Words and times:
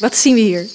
Wat 0.00 0.16
zien 0.16 0.34
we 0.34 0.40
hier? 0.40 0.66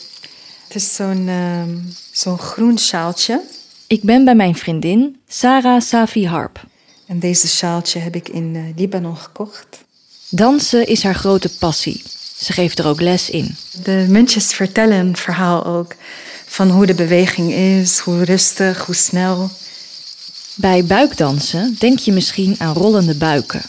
Het 0.67 0.75
is 0.75 0.95
zo'n 0.95 1.27
ehm, 1.27 1.77
zo'n 2.11 2.37
groen 2.37 2.79
sjaaltje. 2.79 3.41
Ik 3.87 4.01
ben 4.01 4.25
bij 4.25 4.35
mijn 4.35 4.55
vriendin 4.55 5.17
Sarah 5.27 5.81
Safi 5.81 6.27
Harp. 6.27 6.63
En 7.05 7.19
deze 7.19 7.47
sjaaltje 7.47 7.99
heb 7.99 8.15
ik 8.15 8.29
in 8.29 8.55
eh, 8.55 8.77
Libanon 8.77 9.17
gekocht. 9.17 9.83
Dansen 10.29 10.87
is 10.87 11.03
haar 11.03 11.15
grote 11.15 11.57
passie. 11.57 12.03
Ze 12.37 12.53
geeft 12.53 12.79
er 12.79 12.87
ook 12.87 13.01
les 13.01 13.29
in. 13.29 13.55
De 13.83 14.05
muntjes 14.09 14.53
vertellen 14.53 14.97
een 14.97 15.17
verhaal 15.17 15.65
ook 15.65 15.95
van 16.45 16.69
hoe 16.69 16.85
de 16.85 16.95
beweging 16.95 17.51
is, 17.53 17.99
hoe 17.99 18.23
rustig, 18.23 18.85
hoe 18.85 18.95
snel. 18.95 19.49
Bij 20.55 20.85
buikdansen 20.85 21.75
denk 21.79 21.99
je 21.99 22.11
misschien 22.11 22.55
aan 22.57 22.73
rollende 22.73 23.15
buiken. 23.15 23.61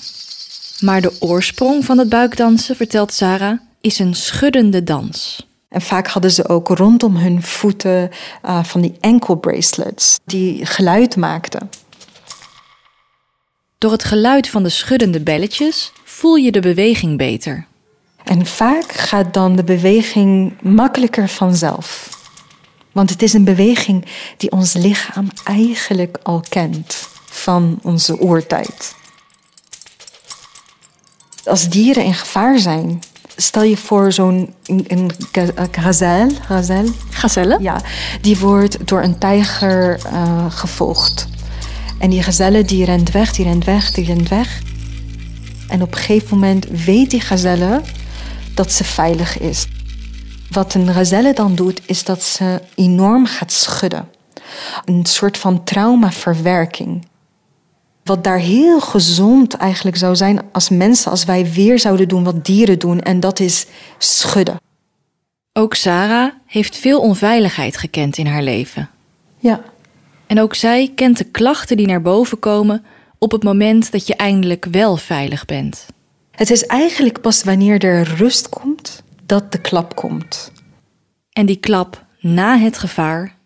Maar 0.80 1.00
de 1.00 1.12
oorsprong 1.18 1.84
van 1.84 1.98
het 1.98 2.08
buikdansen, 2.08 2.76
vertelt 2.76 3.12
Sarah, 3.12 3.58
is 3.86 3.98
een 3.98 4.14
schuddende 4.14 4.82
dans. 4.82 5.46
En 5.68 5.80
vaak 5.80 6.06
hadden 6.06 6.30
ze 6.30 6.48
ook 6.48 6.68
rondom 6.68 7.16
hun 7.16 7.42
voeten 7.42 8.10
uh, 8.44 8.64
van 8.64 8.80
die 8.80 8.94
ankle 9.00 9.38
bracelets 9.38 10.18
die 10.24 10.66
geluid 10.66 11.16
maakten. 11.16 11.70
Door 13.78 13.92
het 13.92 14.04
geluid 14.04 14.48
van 14.48 14.62
de 14.62 14.68
schuddende 14.68 15.20
belletjes 15.20 15.92
voel 16.04 16.34
je 16.34 16.52
de 16.52 16.60
beweging 16.60 17.16
beter. 17.18 17.66
En 18.24 18.46
vaak 18.46 18.92
gaat 18.92 19.34
dan 19.34 19.56
de 19.56 19.64
beweging 19.64 20.60
makkelijker 20.62 21.28
vanzelf. 21.28 22.18
Want 22.92 23.10
het 23.10 23.22
is 23.22 23.32
een 23.32 23.44
beweging 23.44 24.06
die 24.36 24.50
ons 24.50 24.72
lichaam 24.72 25.28
eigenlijk 25.44 26.18
al 26.22 26.44
kent 26.48 27.08
van 27.24 27.78
onze 27.82 28.20
oertijd. 28.20 28.94
Als 31.44 31.68
dieren 31.68 32.04
in 32.04 32.14
gevaar 32.14 32.58
zijn, 32.58 33.02
stel 33.36 33.62
je 33.62 33.76
voor 33.76 34.12
zo'n 34.12 34.54
een 34.66 35.10
gazelle, 35.70 36.30
gazelle, 36.46 36.92
Gazelle? 37.10 37.56
ja, 37.60 37.80
die 38.20 38.38
wordt 38.38 38.86
door 38.86 39.02
een 39.02 39.18
tijger 39.18 40.00
uh, 40.12 40.44
gevolgd. 40.48 41.28
En 41.98 42.10
die 42.10 42.22
gazelle 42.22 42.64
die 42.64 42.84
rent 42.84 43.10
weg, 43.10 43.32
die 43.32 43.44
rent 43.44 43.64
weg, 43.64 43.90
die 43.90 44.04
rent 44.04 44.28
weg. 44.28 44.60
En 45.68 45.82
op 45.82 45.92
een 45.92 45.98
gegeven 45.98 46.38
moment 46.38 46.66
weet 46.84 47.10
die 47.10 47.20
gazelle 47.20 47.82
dat 48.54 48.72
ze 48.72 48.84
veilig 48.84 49.38
is. 49.38 49.66
Wat 50.50 50.74
een 50.74 50.92
gazelle 50.92 51.32
dan 51.32 51.54
doet, 51.54 51.80
is 51.86 52.04
dat 52.04 52.22
ze 52.22 52.62
enorm 52.74 53.26
gaat 53.26 53.52
schudden. 53.52 54.08
Een 54.84 55.06
soort 55.06 55.38
van 55.38 55.64
traumaverwerking. 55.64 57.06
Wat 58.06 58.24
daar 58.24 58.38
heel 58.38 58.80
gezond 58.80 59.54
eigenlijk 59.54 59.96
zou 59.96 60.16
zijn 60.16 60.40
als 60.52 60.68
mensen, 60.68 61.10
als 61.10 61.24
wij 61.24 61.52
weer 61.52 61.78
zouden 61.78 62.08
doen 62.08 62.24
wat 62.24 62.44
dieren 62.44 62.78
doen, 62.78 63.00
en 63.00 63.20
dat 63.20 63.40
is 63.40 63.66
schudden. 63.98 64.60
Ook 65.52 65.74
Sarah 65.74 66.32
heeft 66.46 66.76
veel 66.76 67.00
onveiligheid 67.00 67.76
gekend 67.76 68.16
in 68.16 68.26
haar 68.26 68.42
leven. 68.42 68.90
Ja. 69.38 69.62
En 70.26 70.40
ook 70.40 70.54
zij 70.54 70.92
kent 70.94 71.18
de 71.18 71.24
klachten 71.24 71.76
die 71.76 71.86
naar 71.86 72.02
boven 72.02 72.38
komen 72.38 72.84
op 73.18 73.32
het 73.32 73.42
moment 73.42 73.92
dat 73.92 74.06
je 74.06 74.16
eindelijk 74.16 74.64
wel 74.70 74.96
veilig 74.96 75.44
bent. 75.44 75.86
Het 76.30 76.50
is 76.50 76.66
eigenlijk 76.66 77.20
pas 77.20 77.44
wanneer 77.44 77.84
er 77.84 78.02
rust 78.16 78.48
komt 78.48 79.02
dat 79.22 79.52
de 79.52 79.60
klap 79.60 79.96
komt. 79.96 80.52
En 81.32 81.46
die 81.46 81.56
klap 81.56 82.04
na 82.20 82.58
het 82.58 82.78
gevaar, 82.78 83.36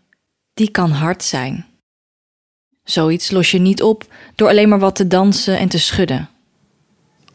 die 0.54 0.70
kan 0.70 0.90
hard 0.90 1.24
zijn. 1.24 1.66
Zoiets 2.84 3.30
los 3.30 3.50
je 3.50 3.58
niet 3.58 3.82
op 3.82 4.04
door 4.34 4.48
alleen 4.48 4.68
maar 4.68 4.78
wat 4.78 4.94
te 4.94 5.06
dansen 5.06 5.58
en 5.58 5.68
te 5.68 5.78
schudden. 5.78 6.28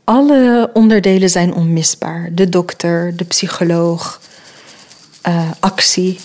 Alle 0.04 0.70
onderdelen 0.74 1.30
zijn 1.30 1.54
onmisbaar: 1.54 2.30
de 2.34 2.50
dokter, 2.50 3.16
de 3.16 3.24
psycholoog, 3.24 4.22
uh, 5.28 5.52
actie 5.60 6.20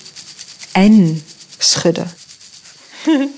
en 0.72 1.22
schudden. 1.58 2.06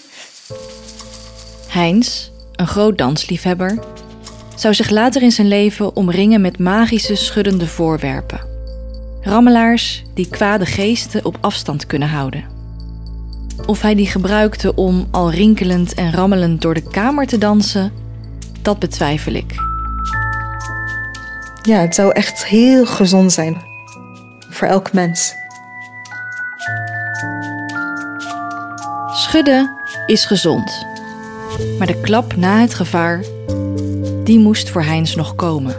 Heinz, 1.69 2.29
een 2.57 2.67
groot 2.67 2.99
dansliefhebber, 2.99 3.79
zou 4.57 4.75
zich 4.75 4.91
later 4.91 5.23
in 5.23 5.33
zijn 5.33 5.49
leven 5.49 5.97
omringen 5.97 6.41
met 6.41 6.59
magische 6.59 7.15
schuddende 7.15 7.67
voorwerpen. 7.67 8.41
Rammelaars 9.21 10.03
die 10.15 10.29
kwade 10.29 10.67
geesten 10.67 11.25
op 11.25 11.39
afstand 11.41 11.87
kunnen 11.87 12.09
houden. 12.09 12.52
Of 13.67 13.83
hij 13.83 13.95
die 13.95 14.07
gebruikte 14.07 14.75
om 14.75 15.07
al 15.11 15.31
rinkelend 15.31 15.95
en 15.95 16.13
rammelend 16.13 16.63
door 16.63 16.75
de 16.75 16.89
kamer 16.91 17.27
te 17.27 17.39
dansen, 17.39 17.93
dat 18.63 18.79
betwijfel 18.79 19.33
ik. 19.33 19.55
Ja, 21.63 21.79
het 21.79 21.95
zou 21.95 22.13
echt 22.13 22.47
heel 22.47 22.87
gezond 22.87 23.33
zijn 23.33 23.57
voor 24.51 24.69
elk 24.69 24.93
mens. 24.93 25.35
Schudden 29.13 29.71
is 30.07 30.25
gezond. 30.25 30.87
Maar 31.79 31.87
de 31.87 32.01
klap 32.01 32.37
na 32.37 32.61
het 32.61 32.75
gevaar, 32.75 33.25
die 34.25 34.39
moest 34.39 34.71
voor 34.71 34.83
Heinz 34.83 35.15
nog 35.15 35.35
komen. 35.35 35.75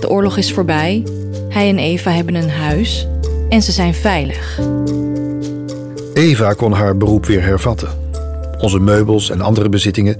De 0.00 0.06
oorlog 0.08 0.36
is 0.36 0.52
voorbij, 0.52 1.06
hij 1.48 1.68
en 1.68 1.78
Eva 1.78 2.10
hebben 2.10 2.34
een 2.34 2.50
huis 2.50 3.06
en 3.48 3.62
ze 3.62 3.72
zijn 3.72 3.94
veilig. 3.94 4.58
Eva 6.20 6.52
kon 6.52 6.72
haar 6.72 6.96
beroep 6.96 7.26
weer 7.26 7.42
hervatten. 7.42 7.88
Onze 8.58 8.78
meubels 8.78 9.30
en 9.30 9.40
andere 9.40 9.68
bezittingen 9.68 10.16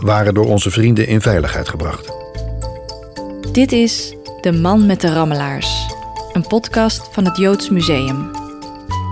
waren 0.00 0.34
door 0.34 0.46
onze 0.46 0.70
vrienden 0.70 1.06
in 1.06 1.20
veiligheid 1.20 1.68
gebracht. 1.68 2.12
Dit 3.52 3.72
is 3.72 4.16
De 4.40 4.52
Man 4.52 4.86
met 4.86 5.00
de 5.00 5.12
Rammelaars, 5.12 5.94
een 6.32 6.46
podcast 6.46 7.08
van 7.12 7.24
het 7.24 7.36
Joods 7.36 7.70
Museum. 7.70 8.30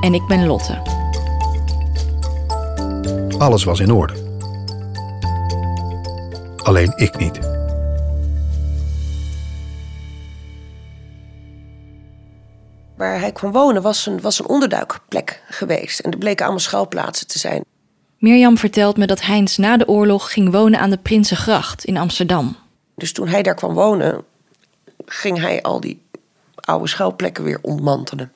En 0.01 0.15
ik 0.15 0.27
ben 0.29 0.47
Lotte. 0.47 0.79
Alles 3.39 3.65
was 3.65 3.81
in 3.81 3.93
orde. 3.93 4.15
Alleen 6.57 6.93
ik 6.97 7.19
niet. 7.19 7.48
Kwam 13.33 13.53
wonen 13.53 13.83
was 13.83 14.07
een, 14.07 14.21
was 14.21 14.39
een 14.39 14.49
onderduikplek 14.49 15.43
geweest. 15.49 15.99
En 15.99 16.11
er 16.11 16.19
bleken 16.19 16.45
allemaal 16.45 16.63
schuilplaatsen 16.63 17.27
te 17.27 17.39
zijn. 17.39 17.65
Mirjam 18.19 18.59
vertelt 18.59 18.97
me 18.97 19.07
dat 19.07 19.23
Heinz 19.23 19.57
na 19.57 19.77
de 19.77 19.89
oorlog 19.89 20.33
ging 20.33 20.51
wonen 20.51 20.81
aan 20.81 20.91
de 20.91 20.99
Prinsengracht 20.99 21.85
in 21.85 21.97
Amsterdam. 21.97 22.57
Dus 22.95 23.13
toen 23.13 23.29
hij 23.29 23.43
daar 23.43 23.55
kwam 23.55 23.75
wonen, 23.75 24.25
ging 25.07 25.41
hij 25.41 25.63
al 25.63 25.81
die 25.81 26.03
oude 26.55 26.89
schuilplekken 26.89 27.45
weer 27.45 27.59
ontmantelen. 27.63 28.33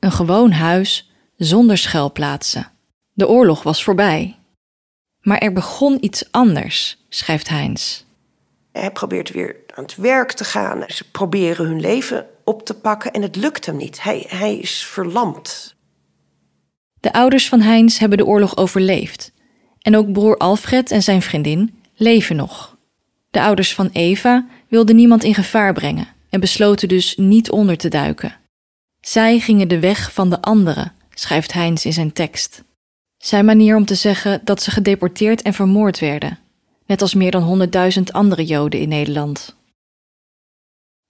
Een 0.00 0.12
gewoon 0.12 0.50
huis 0.50 1.10
zonder 1.36 1.78
schuilplaatsen. 1.78 2.70
De 3.12 3.28
oorlog 3.28 3.62
was 3.62 3.84
voorbij. 3.84 4.36
Maar 5.20 5.38
er 5.38 5.52
begon 5.52 5.98
iets 6.00 6.32
anders, 6.32 7.04
schrijft 7.08 7.48
Heinz. 7.48 8.02
Hij 8.72 8.90
probeert 8.90 9.30
weer 9.30 9.56
aan 9.74 9.84
het 9.84 9.96
werk 9.96 10.32
te 10.32 10.44
gaan. 10.44 10.84
Ze 10.86 11.10
proberen 11.10 11.66
hun 11.66 11.80
leven 11.80 12.26
op 12.46 12.64
te 12.64 12.74
pakken 12.74 13.12
en 13.12 13.22
het 13.22 13.36
lukt 13.36 13.66
hem 13.66 13.76
niet. 13.76 14.02
Hij, 14.02 14.24
hij 14.28 14.56
is 14.56 14.84
verlamd. 14.84 15.74
De 17.00 17.12
ouders 17.12 17.48
van 17.48 17.60
Heinz 17.60 17.98
hebben 17.98 18.18
de 18.18 18.26
oorlog 18.26 18.56
overleefd. 18.56 19.32
En 19.80 19.96
ook 19.96 20.12
broer 20.12 20.36
Alfred 20.36 20.90
en 20.90 21.02
zijn 21.02 21.22
vriendin 21.22 21.82
leven 21.94 22.36
nog. 22.36 22.76
De 23.30 23.42
ouders 23.42 23.74
van 23.74 23.90
Eva 23.92 24.46
wilden 24.68 24.96
niemand 24.96 25.24
in 25.24 25.34
gevaar 25.34 25.72
brengen 25.72 26.08
en 26.30 26.40
besloten 26.40 26.88
dus 26.88 27.16
niet 27.16 27.50
onder 27.50 27.76
te 27.76 27.88
duiken. 27.88 28.36
Zij 29.00 29.38
gingen 29.38 29.68
de 29.68 29.80
weg 29.80 30.12
van 30.12 30.30
de 30.30 30.42
anderen, 30.42 30.92
schrijft 31.14 31.52
Heinz 31.52 31.84
in 31.84 31.92
zijn 31.92 32.12
tekst. 32.12 32.64
Zijn 33.16 33.44
manier 33.44 33.76
om 33.76 33.84
te 33.84 33.94
zeggen 33.94 34.40
dat 34.44 34.62
ze 34.62 34.70
gedeporteerd 34.70 35.42
en 35.42 35.54
vermoord 35.54 35.98
werden, 35.98 36.38
net 36.86 37.02
als 37.02 37.14
meer 37.14 37.30
dan 37.30 37.42
honderdduizend 37.42 38.12
andere 38.12 38.44
Joden 38.44 38.80
in 38.80 38.88
Nederland. 38.88 39.55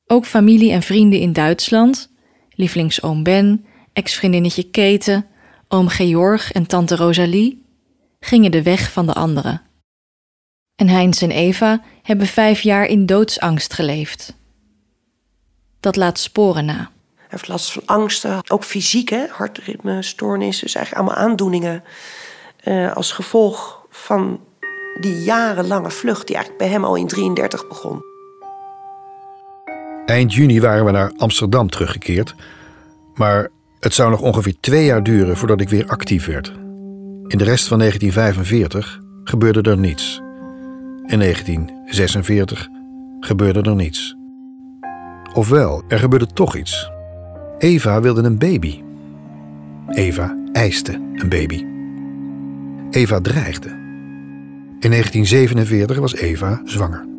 Ook 0.06 0.26
familie 0.26 0.72
en 0.72 0.82
vrienden 0.82 1.20
in 1.20 1.32
Duitsland, 1.32 2.10
lievelingsoom 2.50 3.22
Ben, 3.22 3.66
ex-vriendinnetje 3.92 4.70
Keten, 4.70 5.26
oom 5.68 5.88
Georg 5.88 6.52
en 6.52 6.66
tante 6.66 6.96
Rosalie, 6.96 7.64
gingen 8.20 8.50
de 8.50 8.62
weg 8.62 8.92
van 8.92 9.06
de 9.06 9.12
anderen. 9.12 9.62
En 10.74 10.88
Heinz 10.88 11.22
en 11.22 11.30
Eva 11.30 11.82
hebben 12.02 12.26
vijf 12.26 12.60
jaar 12.60 12.86
in 12.86 13.06
doodsangst 13.06 13.72
geleefd. 13.72 14.36
Dat 15.80 15.96
laat 15.96 16.18
sporen 16.18 16.64
na. 16.64 16.90
Hij 17.14 17.26
heeft 17.28 17.48
last 17.48 17.72
van 17.72 17.82
angsten, 17.86 18.50
ook 18.50 18.64
fysieke 18.64 19.28
hartritmestoornissen, 19.32 20.64
dus 20.64 20.74
eigenlijk 20.74 21.06
allemaal 21.06 21.24
aandoeningen 21.28 21.84
uh, 22.64 22.96
als 22.96 23.12
gevolg 23.12 23.86
van 23.90 24.40
die 25.00 25.22
jarenlange 25.22 25.90
vlucht 25.90 26.26
die 26.26 26.36
eigenlijk 26.36 26.64
bij 26.64 26.72
hem 26.72 26.84
al 26.84 26.94
in 26.94 27.06
33 27.06 27.68
begon. 27.68 28.15
Eind 30.06 30.34
juni 30.34 30.60
waren 30.60 30.84
we 30.84 30.90
naar 30.90 31.12
Amsterdam 31.16 31.70
teruggekeerd, 31.70 32.34
maar 33.14 33.50
het 33.80 33.94
zou 33.94 34.10
nog 34.10 34.20
ongeveer 34.20 34.56
twee 34.60 34.84
jaar 34.84 35.02
duren 35.02 35.36
voordat 35.36 35.60
ik 35.60 35.68
weer 35.68 35.86
actief 35.86 36.26
werd. 36.26 36.52
In 37.26 37.38
de 37.38 37.44
rest 37.44 37.68
van 37.68 37.78
1945 37.78 39.00
gebeurde 39.24 39.70
er 39.70 39.78
niets. 39.78 40.20
In 41.06 41.18
1946 41.18 42.68
gebeurde 43.20 43.62
er 43.62 43.74
niets. 43.74 44.16
Ofwel, 45.34 45.82
er 45.88 45.98
gebeurde 45.98 46.26
toch 46.26 46.56
iets. 46.56 46.90
Eva 47.58 48.00
wilde 48.00 48.22
een 48.22 48.38
baby. 48.38 48.82
Eva 49.88 50.36
eiste 50.52 50.92
een 50.92 51.28
baby. 51.28 51.64
Eva 52.90 53.20
dreigde. 53.20 53.68
In 54.78 54.90
1947 54.90 55.98
was 55.98 56.14
Eva 56.14 56.60
zwanger. 56.64 57.15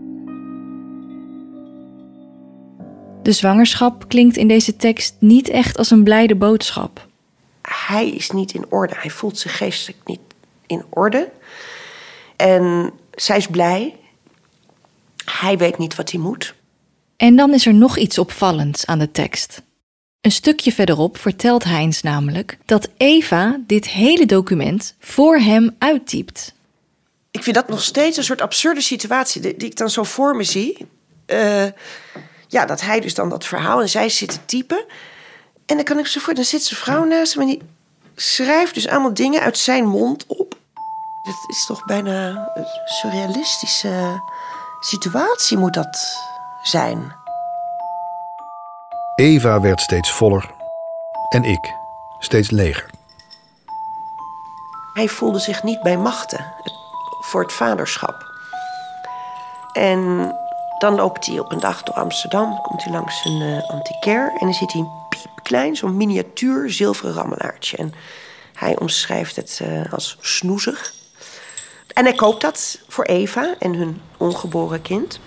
De 3.28 3.34
zwangerschap 3.34 4.08
klinkt 4.08 4.38
in 4.38 4.48
deze 4.48 4.76
tekst 4.76 5.16
niet 5.20 5.50
echt 5.50 5.78
als 5.78 5.92
een 5.92 6.04
blijde 6.04 6.36
boodschap. 6.36 7.08
Hij 7.62 8.10
is 8.10 8.32
niet 8.32 8.54
in 8.54 8.66
orde. 8.70 8.94
Hij 8.98 9.10
voelt 9.10 9.40
zich 9.40 9.58
geestelijk 9.58 10.00
niet 10.06 10.20
in 10.66 10.86
orde. 10.90 11.30
En 12.36 12.92
zij 13.12 13.38
is 13.38 13.48
blij. 13.48 13.96
Hij 15.26 15.58
weet 15.58 15.78
niet 15.78 15.96
wat 15.96 16.12
hij 16.12 16.20
moet. 16.20 16.56
En 17.18 17.36
dan 17.36 17.54
is 17.54 17.66
er 17.66 17.74
nog 17.74 17.98
iets 17.98 18.18
opvallends 18.18 18.86
aan 18.86 19.00
de 19.00 19.12
tekst. 19.12 19.62
Een 20.22 20.32
stukje 20.32 20.72
verderop 20.72 21.18
vertelt 21.18 21.64
Heinz 21.64 22.02
namelijk 22.02 22.58
dat 22.66 22.90
Eva 22.98 23.60
dit 23.66 23.90
hele 23.90 24.26
document 24.26 24.96
voor 25.00 25.38
hem 25.38 25.76
uittypt. 25.78 26.54
Ik 27.32 27.44
vind 27.44 27.56
dat 27.56 27.68
nog 27.68 27.84
steeds 27.84 28.18
een 28.18 28.24
soort 28.24 28.42
absurde 28.42 28.82
situatie 28.82 29.42
die, 29.42 29.56
ik 29.56 29.76
dan 29.76 29.90
zo 29.90 30.04
voor 30.04 30.36
me 30.36 30.44
zie. 30.44 30.78
Uh, 31.26 31.66
ja, 32.48 32.66
dat 32.66 32.82
hij 32.82 33.00
dus 33.00 33.14
dan 33.14 33.30
dat 33.30 33.46
verhaal 33.46 33.82
en 33.82 33.90
zij 33.90 34.10
zit 34.10 34.30
te 34.30 34.46
typen. 34.46 34.86
En 35.66 35.76
dan 35.76 35.86
kan 35.86 36.00
ik 36.00 36.08
zo 36.08 36.20
voor, 36.20 36.34
dan 36.34 36.44
zit 36.44 36.64
zijn 36.64 36.80
vrouw 36.80 37.04
naast 37.04 37.34
hem 37.34 37.42
en 37.42 37.48
die 37.48 37.62
schrijft 38.16 38.74
dus 38.74 38.88
allemaal 38.88 39.14
dingen 39.14 39.42
uit 39.42 39.58
zijn 39.58 39.86
mond 39.86 40.26
op. 40.28 40.56
Het 41.24 41.50
is 41.56 41.66
toch 41.66 41.86
bijna 41.86 42.52
een 42.56 42.66
surrealistische 42.86 44.22
situatie 44.80 45.58
moet 45.58 45.74
dat 45.74 46.18
zijn. 46.64 47.16
Eva 49.16 49.60
werd 49.62 49.82
steeds 49.82 50.12
voller 50.12 50.52
en 51.30 51.44
ik 51.44 51.74
steeds 52.20 52.50
leger. 52.50 52.90
Hij 54.94 55.08
voelde 55.08 55.40
zich 55.40 55.64
niet 55.64 55.82
bij 55.82 55.98
machten 55.98 56.54
voor 57.20 57.42
het 57.42 57.54
vaderschap. 57.54 58.26
En 59.74 60.32
dan 60.78 60.96
loopt 60.96 61.26
hij 61.26 61.40
op 61.40 61.52
een 61.52 61.60
dag 61.60 61.84
door 61.84 61.96
Amsterdam, 61.96 62.62
komt 62.62 62.84
hij 62.84 62.94
langs 62.94 63.26
een 63.26 63.42
uh, 63.42 63.70
antiquair 63.70 64.32
en 64.32 64.40
dan 64.40 64.54
ziet 64.54 64.72
hij 64.72 64.82
een 64.82 64.92
piepklein, 65.10 65.76
zo'n 65.76 65.98
miniatuur 65.98 66.72
zilveren 66.72 67.14
rammelaartje. 67.14 67.78
En 67.78 67.94
hij 68.54 68.78
omschrijft 68.78 69.36
het 69.36 69.60
uh, 69.64 69.94
als 69.94 70.18
snoezig. 70.22 70.94
En 71.94 72.04
hij 72.04 72.14
koopt 72.14 72.42
dat 72.42 72.80
voor 72.88 73.04
Eva 73.04 73.56
en 73.60 73.74
hun 73.74 74.02
ongeboren 74.18 74.82
kind. 74.82 75.20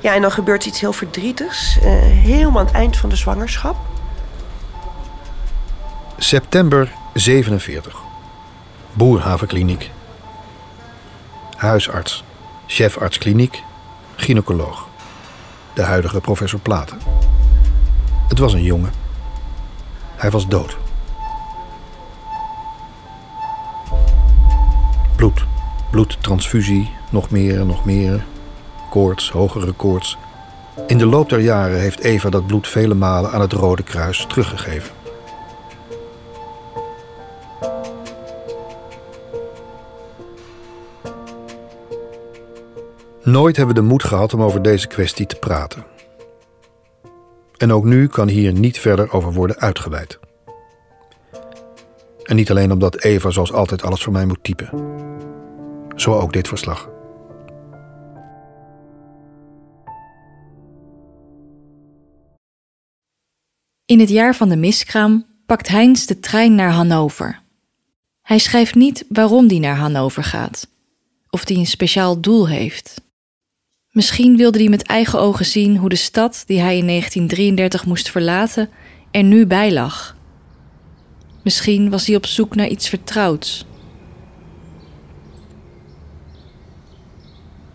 Ja, 0.00 0.14
en 0.14 0.22
dan 0.22 0.32
gebeurt 0.32 0.66
iets 0.66 0.80
heel 0.80 0.92
verdrietigs. 0.92 1.76
Uh, 1.76 1.84
helemaal 2.02 2.60
aan 2.60 2.66
het 2.66 2.74
eind 2.74 2.96
van 2.96 3.08
de 3.08 3.16
zwangerschap. 3.16 3.91
September 6.22 6.92
47. 7.14 7.94
Boerhavenkliniek. 8.92 9.90
Huisarts, 11.56 12.24
chefarts 12.66 13.18
kliniek, 13.18 13.62
gynaecoloog. 14.16 14.86
De 15.74 15.82
huidige 15.82 16.20
professor 16.20 16.60
Platen. 16.60 16.98
Het 18.28 18.38
was 18.38 18.52
een 18.52 18.62
jongen. 18.62 18.92
Hij 20.16 20.30
was 20.30 20.48
dood. 20.48 20.76
Bloed, 25.16 25.44
bloedtransfusie, 25.90 26.90
nog 27.10 27.30
meer, 27.30 27.66
nog 27.66 27.84
meer. 27.84 28.24
Koorts, 28.90 29.30
hogere 29.30 29.72
koorts. 29.72 30.18
In 30.86 30.98
de 30.98 31.06
loop 31.06 31.28
der 31.28 31.40
jaren 31.40 31.80
heeft 31.80 32.00
Eva 32.00 32.30
dat 32.30 32.46
bloed 32.46 32.68
vele 32.68 32.94
malen 32.94 33.32
aan 33.32 33.40
het 33.40 33.52
Rode 33.52 33.82
Kruis 33.82 34.26
teruggegeven. 34.28 35.01
Nooit 43.32 43.56
hebben 43.56 43.74
we 43.74 43.80
de 43.80 43.86
moed 43.86 44.04
gehad 44.04 44.34
om 44.34 44.42
over 44.42 44.62
deze 44.62 44.86
kwestie 44.86 45.26
te 45.26 45.36
praten. 45.36 45.84
En 47.56 47.72
ook 47.72 47.84
nu 47.84 48.06
kan 48.06 48.28
hier 48.28 48.52
niet 48.52 48.78
verder 48.78 49.12
over 49.12 49.32
worden 49.32 49.56
uitgeweid. 49.58 50.18
En 52.22 52.36
niet 52.36 52.50
alleen 52.50 52.72
omdat 52.72 53.02
Eva 53.02 53.30
zoals 53.30 53.52
altijd 53.52 53.82
alles 53.82 54.02
voor 54.02 54.12
mij 54.12 54.26
moet 54.26 54.44
typen. 54.44 54.70
Zo 55.96 56.14
ook 56.14 56.32
dit 56.32 56.48
verslag. 56.48 56.90
In 63.84 64.00
het 64.00 64.08
jaar 64.08 64.34
van 64.34 64.48
de 64.48 64.56
miskraam 64.56 65.26
pakt 65.46 65.68
Heinz 65.68 66.04
de 66.04 66.20
trein 66.20 66.54
naar 66.54 66.70
Hannover. 66.70 67.42
Hij 68.22 68.38
schrijft 68.38 68.74
niet 68.74 69.04
waarom 69.08 69.48
hij 69.48 69.58
naar 69.58 69.76
Hannover 69.76 70.24
gaat, 70.24 70.68
of 71.30 71.48
hij 71.48 71.56
een 71.56 71.66
speciaal 71.66 72.20
doel 72.20 72.48
heeft. 72.48 73.10
Misschien 73.92 74.36
wilde 74.36 74.58
hij 74.58 74.68
met 74.68 74.82
eigen 74.82 75.20
ogen 75.20 75.44
zien 75.44 75.76
hoe 75.76 75.88
de 75.88 75.96
stad 75.96 76.42
die 76.46 76.60
hij 76.60 76.76
in 76.76 76.86
1933 76.86 77.86
moest 77.86 78.10
verlaten 78.10 78.70
er 79.10 79.22
nu 79.22 79.46
bij 79.46 79.72
lag. 79.72 80.16
Misschien 81.42 81.90
was 81.90 82.06
hij 82.06 82.16
op 82.16 82.26
zoek 82.26 82.54
naar 82.54 82.66
iets 82.66 82.88
vertrouwds. 82.88 83.66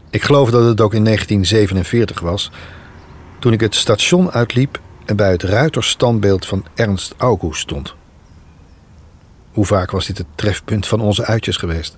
Ik 0.09 0.21
geloof 0.21 0.49
dat 0.49 0.63
het 0.63 0.81
ook 0.81 0.93
in 0.93 1.03
1947 1.03 2.19
was, 2.19 2.51
toen 3.39 3.53
ik 3.53 3.59
het 3.59 3.75
station 3.75 4.31
uitliep 4.31 4.81
en 5.05 5.15
bij 5.15 5.31
het 5.31 5.43
ruiterstandbeeld 5.43 6.45
van 6.45 6.65
Ernst 6.75 7.13
August 7.17 7.61
stond. 7.61 7.95
Hoe 9.51 9.65
vaak 9.65 9.91
was 9.91 10.05
dit 10.05 10.17
het 10.17 10.27
trefpunt 10.35 10.87
van 10.87 11.01
onze 11.01 11.25
uitjes 11.25 11.57
geweest? 11.57 11.97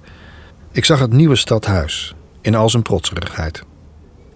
Ik 0.72 0.86
zag 0.86 1.00
het 1.00 1.12
nieuwe 1.12 1.36
stadhuis 1.36 2.16
in 2.42 2.56
al 2.56 2.70
zijn 2.70 2.84
protserigheid. 2.84 3.68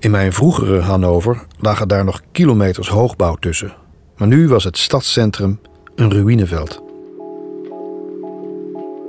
In 0.04 0.12
mijn 0.12 0.34
vroegere 0.34 0.80
Hannover 0.80 1.46
lagen 1.60 1.88
daar 1.88 2.04
nog 2.04 2.22
kilometers 2.32 2.88
hoogbouw 2.88 3.36
tussen. 3.36 3.74
Maar 4.18 4.28
nu 4.28 4.48
was 4.48 4.64
het 4.64 4.78
stadscentrum 4.78 5.60
een 5.96 6.12
ruïneveld. 6.12 6.82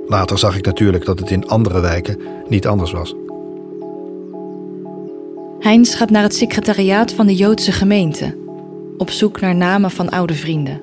Later 0.07 0.37
zag 0.37 0.57
ik 0.57 0.65
natuurlijk 0.65 1.05
dat 1.05 1.19
het 1.19 1.31
in 1.31 1.47
andere 1.47 1.79
wijken 1.79 2.19
niet 2.47 2.67
anders 2.67 2.91
was. 2.91 3.15
Heinz 5.59 5.97
gaat 5.97 6.09
naar 6.09 6.23
het 6.23 6.35
secretariaat 6.35 7.13
van 7.13 7.27
de 7.27 7.35
Joodse 7.35 7.71
gemeente, 7.71 8.37
op 8.97 9.09
zoek 9.09 9.41
naar 9.41 9.55
namen 9.55 9.91
van 9.91 10.09
oude 10.09 10.33
vrienden. 10.33 10.81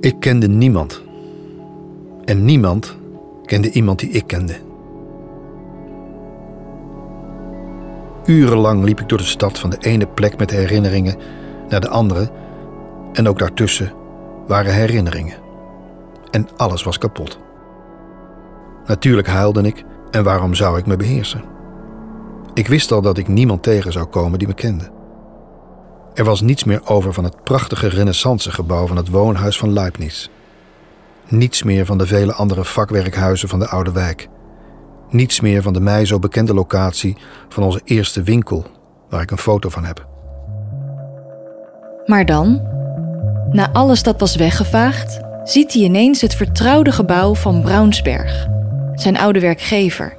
Ik 0.00 0.20
kende 0.20 0.48
niemand. 0.48 1.02
En 2.24 2.44
niemand 2.44 2.96
kende 3.44 3.70
iemand 3.70 3.98
die 3.98 4.10
ik 4.10 4.26
kende. 4.26 4.65
Urenlang 8.26 8.84
liep 8.84 9.00
ik 9.00 9.08
door 9.08 9.18
de 9.18 9.24
stad 9.24 9.58
van 9.58 9.70
de 9.70 9.78
ene 9.80 10.06
plek 10.06 10.38
met 10.38 10.50
herinneringen 10.50 11.16
naar 11.68 11.80
de 11.80 11.88
andere. 11.88 12.30
En 13.12 13.28
ook 13.28 13.38
daartussen 13.38 13.92
waren 14.46 14.74
herinneringen. 14.74 15.36
En 16.30 16.48
alles 16.56 16.82
was 16.82 16.98
kapot. 16.98 17.38
Natuurlijk 18.86 19.28
huilde 19.28 19.62
ik 19.62 19.84
en 20.10 20.24
waarom 20.24 20.54
zou 20.54 20.78
ik 20.78 20.86
me 20.86 20.96
beheersen? 20.96 21.44
Ik 22.54 22.68
wist 22.68 22.92
al 22.92 23.02
dat 23.02 23.18
ik 23.18 23.28
niemand 23.28 23.62
tegen 23.62 23.92
zou 23.92 24.06
komen 24.06 24.38
die 24.38 24.48
me 24.48 24.54
kende. 24.54 24.90
Er 26.14 26.24
was 26.24 26.40
niets 26.40 26.64
meer 26.64 26.80
over 26.84 27.12
van 27.12 27.24
het 27.24 27.42
prachtige 27.44 27.88
renaissancegebouw 27.88 28.86
van 28.86 28.96
het 28.96 29.08
woonhuis 29.08 29.58
van 29.58 29.72
Leibniz. 29.72 30.28
Niets 31.28 31.62
meer 31.62 31.86
van 31.86 31.98
de 31.98 32.06
vele 32.06 32.32
andere 32.32 32.64
vakwerkhuizen 32.64 33.48
van 33.48 33.58
de 33.58 33.68
oude 33.68 33.92
wijk. 33.92 34.28
Niets 35.10 35.40
meer 35.40 35.62
van 35.62 35.72
de 35.72 35.80
mij 35.80 36.04
zo 36.04 36.18
bekende 36.18 36.54
locatie 36.54 37.16
van 37.48 37.62
onze 37.62 37.80
eerste 37.84 38.22
winkel, 38.22 38.66
waar 39.08 39.22
ik 39.22 39.30
een 39.30 39.38
foto 39.38 39.68
van 39.68 39.84
heb. 39.84 40.06
Maar 42.06 42.24
dan, 42.24 42.60
na 43.50 43.72
alles 43.72 44.02
dat 44.02 44.20
was 44.20 44.36
weggevaagd, 44.36 45.20
ziet 45.44 45.72
hij 45.72 45.82
ineens 45.82 46.20
het 46.20 46.34
vertrouwde 46.34 46.92
gebouw 46.92 47.34
van 47.34 47.62
Braunsberg, 47.62 48.46
zijn 48.94 49.18
oude 49.18 49.40
werkgever. 49.40 50.16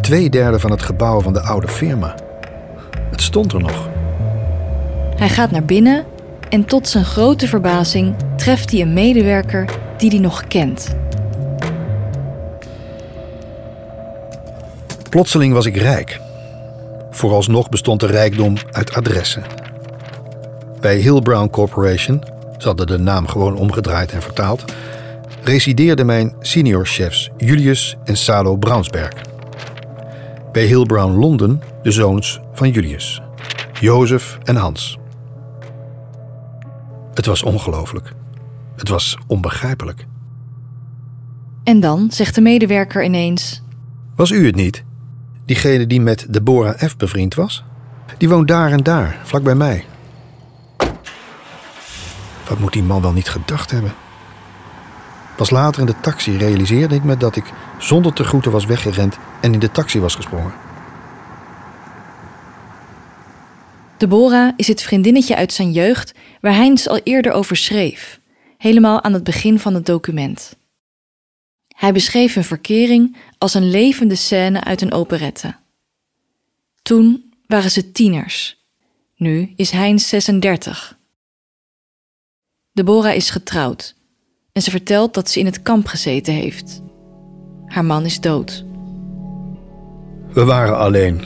Twee 0.00 0.30
derde 0.30 0.58
van 0.58 0.70
het 0.70 0.82
gebouw 0.82 1.20
van 1.20 1.32
de 1.32 1.40
oude 1.40 1.68
firma. 1.68 2.14
Het 3.10 3.22
stond 3.22 3.52
er 3.52 3.60
nog. 3.60 3.88
Hij 5.16 5.28
gaat 5.28 5.50
naar 5.50 5.64
binnen 5.64 6.04
en 6.48 6.64
tot 6.64 6.88
zijn 6.88 7.04
grote 7.04 7.48
verbazing 7.48 8.14
treft 8.36 8.70
hij 8.70 8.80
een 8.80 8.92
medewerker 8.92 9.68
die 9.96 10.10
hij 10.10 10.18
nog 10.18 10.46
kent. 10.46 10.96
Plotseling 15.18 15.52
was 15.52 15.66
ik 15.66 15.76
rijk. 15.76 16.20
Vooralsnog 17.10 17.68
bestond 17.68 18.00
de 18.00 18.06
rijkdom 18.06 18.56
uit 18.70 18.94
adressen. 18.94 19.42
Bij 20.80 20.96
Hill 20.96 21.20
Brown 21.20 21.50
Corporation, 21.50 22.22
ze 22.58 22.66
hadden 22.66 22.86
de 22.86 22.98
naam 22.98 23.26
gewoon 23.26 23.56
omgedraaid 23.56 24.12
en 24.12 24.22
vertaald, 24.22 24.64
resideerden 25.42 26.06
mijn 26.06 26.34
seniorchefs 26.40 27.30
Julius 27.36 27.96
en 28.04 28.16
Salo 28.16 28.56
Brownsberg. 28.56 29.12
Bij 30.52 30.64
Hill 30.64 30.82
Brown 30.82 31.12
Londen 31.12 31.62
de 31.82 31.90
zoons 31.90 32.40
van 32.52 32.70
Julius, 32.70 33.22
Jozef 33.80 34.38
en 34.44 34.56
Hans. 34.56 34.98
Het 37.14 37.26
was 37.26 37.42
ongelooflijk. 37.42 38.12
Het 38.76 38.88
was 38.88 39.18
onbegrijpelijk. 39.26 40.06
En 41.64 41.80
dan 41.80 42.10
zegt 42.10 42.34
de 42.34 42.40
medewerker 42.40 43.04
ineens: 43.04 43.62
Was 44.16 44.30
u 44.30 44.46
het 44.46 44.56
niet? 44.56 44.86
Diegene 45.48 45.86
die 45.86 46.00
met 46.00 46.26
Deborah 46.30 46.78
F. 46.78 46.96
bevriend 46.96 47.34
was? 47.34 47.64
Die 48.18 48.28
woont 48.28 48.48
daar 48.48 48.72
en 48.72 48.82
daar, 48.82 49.18
vlak 49.22 49.42
bij 49.42 49.54
mij. 49.54 49.84
Wat 52.48 52.58
moet 52.58 52.72
die 52.72 52.82
man 52.82 53.02
wel 53.02 53.12
niet 53.12 53.28
gedacht 53.28 53.70
hebben? 53.70 53.92
Pas 55.36 55.50
later 55.50 55.80
in 55.80 55.86
de 55.86 56.00
taxi 56.00 56.36
realiseerde 56.36 56.94
ik 56.94 57.04
me 57.04 57.16
dat 57.16 57.36
ik 57.36 57.44
zonder 57.78 58.12
te 58.12 58.24
groeten 58.24 58.52
was 58.52 58.64
weggerend 58.64 59.18
en 59.40 59.52
in 59.52 59.58
de 59.58 59.70
taxi 59.70 60.00
was 60.00 60.14
gesprongen. 60.14 60.52
Deborah 63.96 64.52
is 64.56 64.68
het 64.68 64.82
vriendinnetje 64.82 65.36
uit 65.36 65.52
zijn 65.52 65.72
jeugd 65.72 66.14
waar 66.40 66.54
Heinz 66.54 66.86
al 66.86 67.00
eerder 67.04 67.32
over 67.32 67.56
schreef, 67.56 68.20
helemaal 68.58 69.02
aan 69.02 69.12
het 69.12 69.24
begin 69.24 69.58
van 69.58 69.74
het 69.74 69.86
document. 69.86 70.56
Hij 71.78 71.92
beschreef 71.92 72.34
hun 72.34 72.44
verkering 72.44 73.16
als 73.38 73.54
een 73.54 73.70
levende 73.70 74.14
scène 74.14 74.64
uit 74.64 74.80
een 74.80 74.92
operette. 74.92 75.54
Toen 76.82 77.32
waren 77.46 77.70
ze 77.70 77.92
tieners. 77.92 78.66
Nu 79.16 79.52
is 79.56 79.70
Heinz 79.70 80.08
36. 80.08 80.98
Deborah 82.72 83.14
is 83.14 83.30
getrouwd 83.30 83.96
en 84.52 84.62
ze 84.62 84.70
vertelt 84.70 85.14
dat 85.14 85.30
ze 85.30 85.38
in 85.38 85.46
het 85.46 85.62
kamp 85.62 85.86
gezeten 85.86 86.34
heeft. 86.34 86.82
Haar 87.66 87.84
man 87.84 88.04
is 88.04 88.20
dood. 88.20 88.64
We 90.32 90.44
waren 90.44 90.78
alleen. 90.78 91.22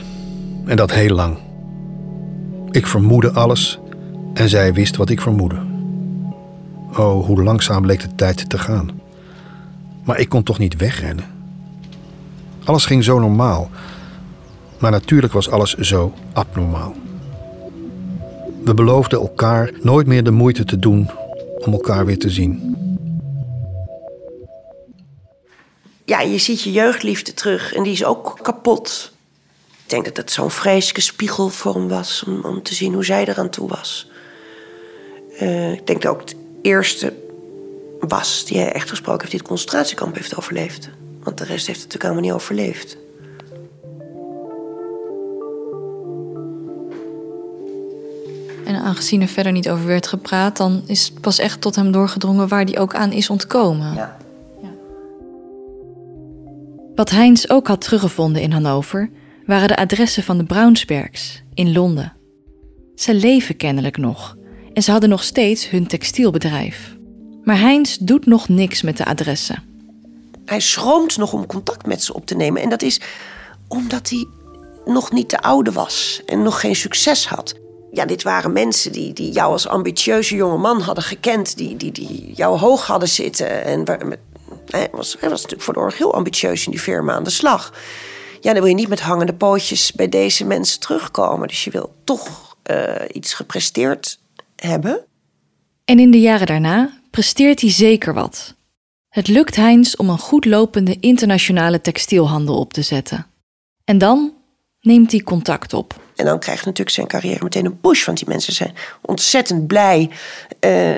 En 0.65 0.75
dat 0.75 0.91
heel 0.91 1.15
lang. 1.15 1.37
Ik 2.71 2.87
vermoedde 2.87 3.31
alles 3.31 3.79
en 4.33 4.49
zij 4.49 4.73
wist 4.73 4.95
wat 4.95 5.09
ik 5.09 5.21
vermoedde. 5.21 5.65
Oh, 6.97 7.25
hoe 7.25 7.43
langzaam 7.43 7.85
leek 7.85 8.01
de 8.01 8.15
tijd 8.15 8.49
te 8.49 8.59
gaan. 8.59 9.01
Maar 10.03 10.19
ik 10.19 10.29
kon 10.29 10.43
toch 10.43 10.59
niet 10.59 10.75
wegrennen. 10.75 11.32
Alles 12.63 12.85
ging 12.85 13.03
zo 13.03 13.19
normaal. 13.19 13.69
Maar 14.79 14.91
natuurlijk 14.91 15.33
was 15.33 15.49
alles 15.49 15.73
zo 15.73 16.13
abnormaal. 16.33 16.95
We 18.63 18.73
beloofden 18.73 19.19
elkaar 19.19 19.71
nooit 19.81 20.07
meer 20.07 20.23
de 20.23 20.31
moeite 20.31 20.63
te 20.63 20.79
doen 20.79 21.09
om 21.65 21.73
elkaar 21.73 22.05
weer 22.05 22.19
te 22.19 22.29
zien. 22.29 22.77
Ja, 26.05 26.21
je 26.21 26.37
ziet 26.37 26.61
je 26.61 26.71
jeugdliefde 26.71 27.33
terug 27.33 27.73
en 27.73 27.83
die 27.83 27.91
is 27.91 28.05
ook 28.05 28.39
kapot. 28.41 29.11
Ik 29.83 29.89
denk 29.89 30.05
dat 30.05 30.17
het 30.17 30.31
zo'n 30.31 30.51
vreselijke 30.51 31.01
spiegel 31.01 31.49
voor 31.49 31.73
hem 31.73 31.87
was 31.87 32.23
om, 32.27 32.43
om 32.43 32.63
te 32.63 32.73
zien 32.73 32.93
hoe 32.93 33.05
zij 33.05 33.27
eraan 33.27 33.49
toe 33.49 33.69
was. 33.69 34.09
Uh, 35.41 35.71
ik 35.71 35.87
denk 35.87 36.01
dat 36.01 36.13
ook 36.13 36.19
het 36.19 36.35
eerste 36.61 37.13
was 37.99 38.45
die 38.45 38.57
hij 38.57 38.71
echt 38.71 38.89
gesproken 38.89 39.19
heeft, 39.19 39.31
die 39.31 39.39
het 39.39 39.49
concentratiekamp 39.49 40.15
heeft 40.15 40.37
overleefd. 40.37 40.89
Want 41.23 41.37
de 41.37 41.43
rest 41.43 41.67
heeft 41.67 41.81
het 41.81 41.93
natuurlijk 41.93 42.03
helemaal 42.03 42.21
niet 42.21 42.31
overleefd. 42.31 42.97
En 48.65 48.75
aangezien 48.75 49.21
er 49.21 49.27
verder 49.27 49.51
niet 49.51 49.69
over 49.69 49.85
werd 49.85 50.07
gepraat, 50.07 50.57
dan 50.57 50.83
is 50.85 51.05
het 51.05 51.21
pas 51.21 51.39
echt 51.39 51.61
tot 51.61 51.75
hem 51.75 51.91
doorgedrongen 51.91 52.47
waar 52.47 52.65
die 52.65 52.79
ook 52.79 52.95
aan 52.95 53.11
is 53.11 53.29
ontkomen. 53.29 53.93
Ja. 53.93 54.17
ja. 54.61 54.69
Wat 56.95 57.09
Heinz 57.09 57.45
ook 57.47 57.67
had 57.67 57.81
teruggevonden 57.81 58.41
in 58.41 58.51
Hannover, 58.51 59.09
waren 59.45 59.67
de 59.67 59.75
adressen 59.75 60.23
van 60.23 60.37
de 60.37 60.43
Brownsbergs 60.43 61.43
in 61.53 61.71
Londen. 61.71 62.13
Ze 62.95 63.13
leven 63.13 63.57
kennelijk 63.57 63.97
nog 63.97 64.37
en 64.73 64.83
ze 64.83 64.91
hadden 64.91 65.09
nog 65.09 65.23
steeds 65.23 65.69
hun 65.69 65.87
textielbedrijf. 65.87 66.97
Maar 67.43 67.59
Heinz 67.59 67.97
doet 67.97 68.25
nog 68.25 68.49
niks 68.49 68.81
met 68.81 68.97
de 68.97 69.05
adressen. 69.05 69.72
Hij 70.45 70.59
schroomt 70.59 71.17
nog 71.17 71.33
om 71.33 71.45
contact 71.45 71.85
met 71.85 72.03
ze 72.03 72.13
op 72.13 72.25
te 72.25 72.35
nemen. 72.35 72.61
En 72.61 72.69
dat 72.69 72.81
is 72.81 73.01
omdat 73.67 74.09
hij 74.09 74.27
nog 74.85 75.11
niet 75.11 75.29
te 75.29 75.41
oude 75.41 75.71
was 75.71 76.21
en 76.25 76.41
nog 76.41 76.59
geen 76.59 76.75
succes 76.75 77.27
had. 77.27 77.55
Ja, 77.91 78.05
dit 78.05 78.23
waren 78.23 78.53
mensen 78.53 78.91
die, 78.91 79.13
die 79.13 79.31
jou 79.31 79.51
als 79.51 79.67
ambitieuze 79.67 80.35
jonge 80.35 80.57
man 80.57 80.81
hadden 80.81 81.03
gekend, 81.03 81.57
die, 81.57 81.77
die, 81.77 81.91
die 81.91 82.33
jou 82.33 82.57
hoog 82.57 82.87
hadden 82.87 83.09
zitten. 83.09 83.63
En 83.63 83.85
hij, 84.65 84.87
was, 84.91 85.17
was 85.21 85.31
natuurlijk 85.31 85.61
voor 85.61 85.73
de 85.73 85.79
oorlog 85.79 85.97
heel 85.97 86.13
ambitieus 86.13 86.65
in 86.65 86.71
die 86.71 86.79
firma 86.79 87.13
aan 87.13 87.23
de 87.23 87.29
slag. 87.29 87.73
Ja, 88.39 88.51
dan 88.51 88.61
wil 88.61 88.69
je 88.69 88.75
niet 88.75 88.87
met 88.87 88.99
hangende 88.99 89.33
pootjes 89.33 89.91
bij 89.91 90.09
deze 90.09 90.45
mensen 90.45 90.79
terugkomen. 90.79 91.47
Dus 91.47 91.63
je 91.63 91.71
wil 91.71 91.93
toch 92.03 92.55
uh, 92.71 92.95
iets 93.11 93.33
gepresteerd 93.33 94.19
hebben. 94.55 95.05
En 95.85 95.99
in 95.99 96.11
de 96.11 96.19
jaren 96.19 96.47
daarna 96.47 96.97
presteert 97.11 97.61
hij 97.61 97.71
zeker 97.71 98.13
wat. 98.13 98.55
Het 99.13 99.27
lukt 99.27 99.55
Heinz 99.55 99.93
om 99.95 100.09
een 100.09 100.17
goed 100.17 100.45
lopende 100.45 100.97
internationale 100.99 101.81
textielhandel 101.81 102.59
op 102.59 102.73
te 102.73 102.81
zetten. 102.81 103.25
En 103.83 103.97
dan 103.97 104.33
neemt 104.81 105.11
hij 105.11 105.21
contact 105.21 105.73
op. 105.73 106.01
En 106.15 106.25
dan 106.25 106.39
krijgt 106.39 106.65
natuurlijk 106.65 106.95
zijn 106.95 107.07
carrière 107.07 107.43
meteen 107.43 107.65
een 107.65 107.79
push, 107.79 108.05
want 108.05 108.17
die 108.17 108.27
mensen 108.27 108.53
zijn 108.53 108.75
ontzettend 109.01 109.67
blij 109.67 110.09
uh, 110.59 110.91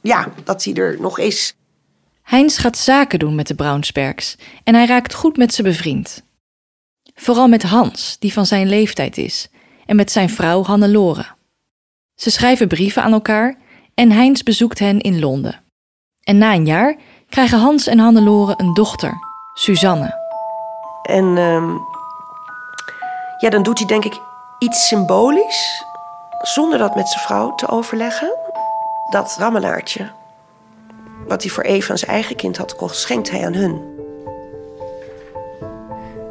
ja, 0.00 0.32
dat 0.44 0.64
hij 0.64 0.74
er 0.74 1.00
nog 1.00 1.18
is. 1.18 1.56
Heinz 2.22 2.60
gaat 2.60 2.78
zaken 2.78 3.18
doen 3.18 3.34
met 3.34 3.46
de 3.46 3.54
Brownsbergs 3.54 4.36
en 4.64 4.74
hij 4.74 4.86
raakt 4.86 5.14
goed 5.14 5.36
met 5.36 5.54
ze 5.54 5.62
bevriend. 5.62 6.22
Vooral 7.14 7.48
met 7.48 7.62
Hans, 7.62 8.16
die 8.18 8.32
van 8.32 8.46
zijn 8.46 8.68
leeftijd 8.68 9.16
is, 9.16 9.48
en 9.86 9.96
met 9.96 10.12
zijn 10.12 10.30
vrouw 10.30 10.62
Hannelore. 10.62 11.26
Ze 12.14 12.30
schrijven 12.30 12.68
brieven 12.68 13.02
aan 13.02 13.12
elkaar 13.12 13.58
en 13.94 14.12
Heinz 14.12 14.42
bezoekt 14.42 14.78
hen 14.78 15.00
in 15.00 15.18
Londen. 15.18 15.66
En 16.28 16.38
na 16.38 16.54
een 16.54 16.66
jaar 16.66 16.96
krijgen 17.28 17.58
Hans 17.58 17.86
en 17.86 17.98
Hannelore 17.98 18.54
een 18.56 18.74
dochter, 18.74 19.12
Suzanne. 19.54 20.14
En 21.02 21.24
uh, 21.24 21.74
ja, 23.38 23.50
dan 23.50 23.62
doet 23.62 23.78
hij 23.78 23.86
denk 23.86 24.04
ik 24.04 24.20
iets 24.58 24.86
symbolisch, 24.86 25.84
zonder 26.42 26.78
dat 26.78 26.94
met 26.94 27.08
zijn 27.08 27.24
vrouw 27.24 27.54
te 27.54 27.68
overleggen. 27.68 28.34
Dat 29.10 29.36
rammelaartje, 29.38 30.10
wat 31.28 31.42
hij 31.42 31.50
voor 31.50 31.64
Eva 31.64 31.96
zijn 31.96 32.10
eigen 32.10 32.36
kind 32.36 32.56
had 32.56 32.70
gekocht, 32.70 32.96
schenkt 32.96 33.30
hij 33.30 33.46
aan 33.46 33.54
hun. 33.54 33.82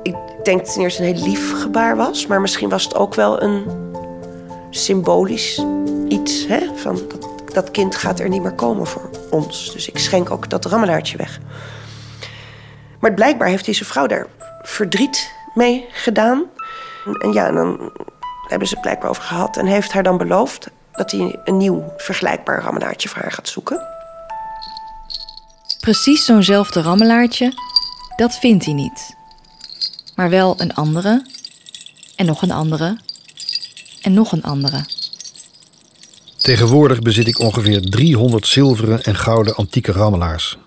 Ik 0.04 0.16
denk 0.44 0.60
het 0.60 0.74
ten 0.74 0.82
eerste 0.82 1.04
een 1.04 1.16
heel 1.16 1.24
lief 1.24 1.62
gebaar 1.62 1.96
was, 1.96 2.28
maar 2.28 2.42
misschien 2.42 2.70
was 2.70 2.84
het 2.84 2.96
ook 2.96 3.16
wel 3.16 3.42
een 3.42 3.64
symbolisch 4.70 5.64
iets. 6.08 6.48
Hè? 6.48 6.60
Van 6.76 7.00
dat, 7.08 7.37
dat 7.54 7.72
kind 7.72 7.96
gaat 7.96 8.20
er 8.20 8.30
niet 8.30 8.42
meer 8.42 8.54
komen 8.54 8.88
voor 8.88 9.10
ons. 9.30 9.72
Dus 9.74 9.90
ik 9.90 9.98
schenk 9.98 10.30
ook 10.30 10.50
dat 10.50 10.66
rammelaartje 10.66 11.18
weg. 11.18 11.40
Maar 13.00 13.14
blijkbaar 13.14 13.48
heeft 13.48 13.66
deze 13.66 13.86
vrouw 13.86 14.08
daar 14.08 14.28
verdriet 14.62 15.32
mee 15.54 15.86
gedaan. 15.92 16.44
En 17.22 17.34
ja, 17.34 17.52
dan 17.52 17.92
hebben 18.48 18.68
ze 18.68 18.74
het 18.74 18.84
blijkbaar 18.84 19.10
over 19.10 19.24
gehad. 19.24 19.58
En 19.58 19.66
heeft 19.66 19.92
haar 19.92 20.04
dan 20.04 20.18
beloofd 20.18 20.70
dat 20.92 21.12
hij 21.12 21.40
een 21.44 21.58
nieuw 21.58 21.94
vergelijkbaar 21.98 22.62
rammelaartje 22.62 23.10
voor 23.10 23.22
haar 23.22 23.32
gaat 23.32 23.48
zoeken. 23.48 23.88
Precies 25.80 26.26
zo'nzelfde 26.26 26.82
rammelaartje, 26.82 27.54
dat 28.16 28.38
vindt 28.38 28.66
hij 28.66 28.74
niet. 28.74 29.16
Maar 30.16 30.30
wel 30.30 30.56
een 30.58 30.74
andere, 30.74 31.26
en 32.16 32.26
nog 32.26 32.42
een 32.42 32.52
andere, 32.52 32.98
en 34.02 34.14
nog 34.14 34.32
een 34.32 34.44
andere. 34.44 34.86
Tegenwoordig 36.48 37.00
bezit 37.00 37.28
ik 37.28 37.40
ongeveer 37.40 37.82
300 37.82 38.48
zilveren 38.48 39.04
en 39.04 39.16
gouden 39.16 39.56
antieke 39.56 39.92
rammelaars. 39.92 40.58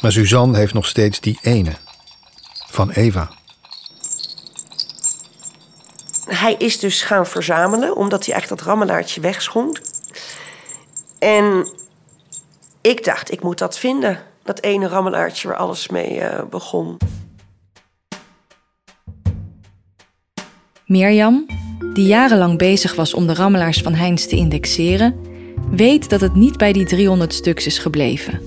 Maar 0.00 0.12
Suzanne 0.12 0.58
heeft 0.58 0.74
nog 0.74 0.86
steeds 0.86 1.20
die 1.20 1.38
ene. 1.42 1.72
Van 2.66 2.90
Eva. 2.90 3.30
Hij 6.24 6.54
is 6.54 6.78
dus 6.78 7.02
gaan 7.02 7.26
verzamelen, 7.26 7.96
omdat 7.96 8.26
hij 8.26 8.34
echt 8.34 8.48
dat 8.48 8.60
rammelaartje 8.60 9.20
wegschonk. 9.20 9.80
En 11.18 11.68
ik 12.80 13.04
dacht, 13.04 13.32
ik 13.32 13.42
moet 13.42 13.58
dat 13.58 13.78
vinden. 13.78 14.22
Dat 14.42 14.62
ene 14.62 14.88
rammelaartje 14.88 15.48
waar 15.48 15.56
alles 15.56 15.88
mee 15.88 16.18
uh, 16.18 16.42
begon. 16.50 16.96
Mirjam, 20.88 21.46
die 21.92 22.06
jarenlang 22.06 22.58
bezig 22.58 22.94
was 22.94 23.14
om 23.14 23.26
de 23.26 23.34
rammelaars 23.34 23.80
van 23.80 23.94
Heinz 23.94 24.26
te 24.26 24.36
indexeren, 24.36 25.14
weet 25.70 26.10
dat 26.10 26.20
het 26.20 26.34
niet 26.34 26.56
bij 26.56 26.72
die 26.72 26.84
300 26.84 27.34
stuks 27.34 27.66
is 27.66 27.78
gebleven. 27.78 28.40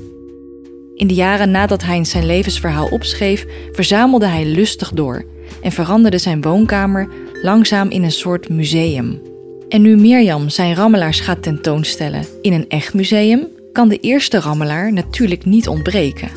In 0.95 1.07
de 1.07 1.13
jaren 1.13 1.51
nadat 1.51 1.83
Heinz 1.83 2.11
zijn 2.11 2.25
levensverhaal 2.25 2.87
opschreef, 2.87 3.45
verzamelde 3.71 4.25
hij 4.25 4.45
lustig 4.45 4.91
door 4.91 5.25
en 5.61 5.71
veranderde 5.71 6.17
zijn 6.17 6.41
woonkamer 6.41 7.09
langzaam 7.41 7.89
in 7.89 8.03
een 8.03 8.11
soort 8.11 8.49
museum. 8.49 9.21
En 9.69 9.81
nu 9.81 9.95
Mirjam 9.95 10.49
zijn 10.49 10.75
rammelaars 10.75 11.19
gaat 11.19 11.43
tentoonstellen 11.43 12.25
in 12.41 12.53
een 12.53 12.69
echt 12.69 12.93
museum, 12.93 13.47
kan 13.71 13.87
de 13.87 13.99
eerste 13.99 14.39
rammelaar 14.39 14.93
natuurlijk 14.93 15.45
niet 15.45 15.67
ontbreken. 15.67 16.29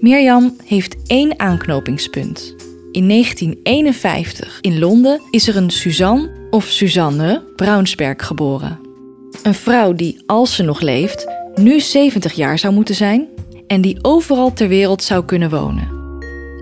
Mirjam 0.00 0.56
heeft 0.64 0.96
één 1.06 1.38
aanknopingspunt. 1.38 2.59
In 2.92 3.08
1951 3.08 4.58
in 4.60 4.78
Londen 4.78 5.20
is 5.30 5.48
er 5.48 5.56
een 5.56 5.70
Suzanne 5.70 6.30
of 6.50 6.64
Suzanne 6.64 7.42
Braunsberg 7.56 8.26
geboren. 8.26 8.80
Een 9.42 9.54
vrouw 9.54 9.92
die, 9.92 10.22
als 10.26 10.54
ze 10.54 10.62
nog 10.62 10.80
leeft, 10.80 11.26
nu 11.54 11.80
70 11.80 12.32
jaar 12.32 12.58
zou 12.58 12.74
moeten 12.74 12.94
zijn 12.94 13.28
en 13.66 13.80
die 13.80 13.98
overal 14.02 14.52
ter 14.52 14.68
wereld 14.68 15.02
zou 15.02 15.24
kunnen 15.24 15.50
wonen. 15.50 15.88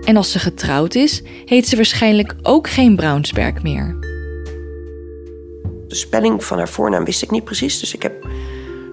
En 0.05 0.17
als 0.17 0.31
ze 0.31 0.39
getrouwd 0.39 0.95
is, 0.95 1.21
heet 1.45 1.67
ze 1.67 1.75
waarschijnlijk 1.75 2.35
ook 2.41 2.69
geen 2.69 2.95
Braunsberg 2.95 3.63
meer. 3.63 3.97
De 5.87 5.95
spelling 5.95 6.43
van 6.43 6.57
haar 6.57 6.69
voornaam 6.69 7.05
wist 7.05 7.21
ik 7.21 7.31
niet 7.31 7.43
precies. 7.43 7.79
Dus 7.79 7.93
ik 7.93 8.01
heb 8.01 8.27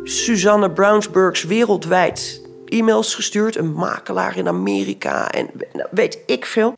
Suzanne 0.05 0.71
Brownsburgs 0.71 1.45
wereldwijd 1.45 2.43
e-mails 2.65 3.15
gestuurd. 3.15 3.57
Een 3.57 3.73
makelaar 3.73 4.37
in 4.37 4.49
Amerika 4.49 5.31
en 5.31 5.51
nou, 5.73 5.89
weet 5.91 6.23
ik 6.27 6.47
veel. 6.47 6.77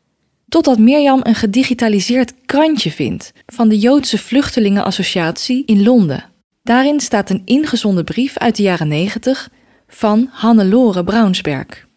Totdat 0.49 0.77
Mirjam 0.77 1.19
een 1.23 1.35
gedigitaliseerd 1.35 2.33
krantje 2.45 2.91
vindt 2.91 3.33
van 3.45 3.69
de 3.69 3.77
Joodse 3.77 4.17
Vluchtelingenassociatie 4.17 5.65
in 5.65 5.83
Londen. 5.83 6.25
Daarin 6.63 6.99
staat 6.99 7.29
een 7.29 7.41
ingezonden 7.45 8.03
brief 8.03 8.37
uit 8.37 8.55
de 8.55 8.63
jaren 8.63 8.87
90 8.87 9.49
van 9.87 10.29
Hannelore 10.31 11.03
Braunsberg. 11.03 11.87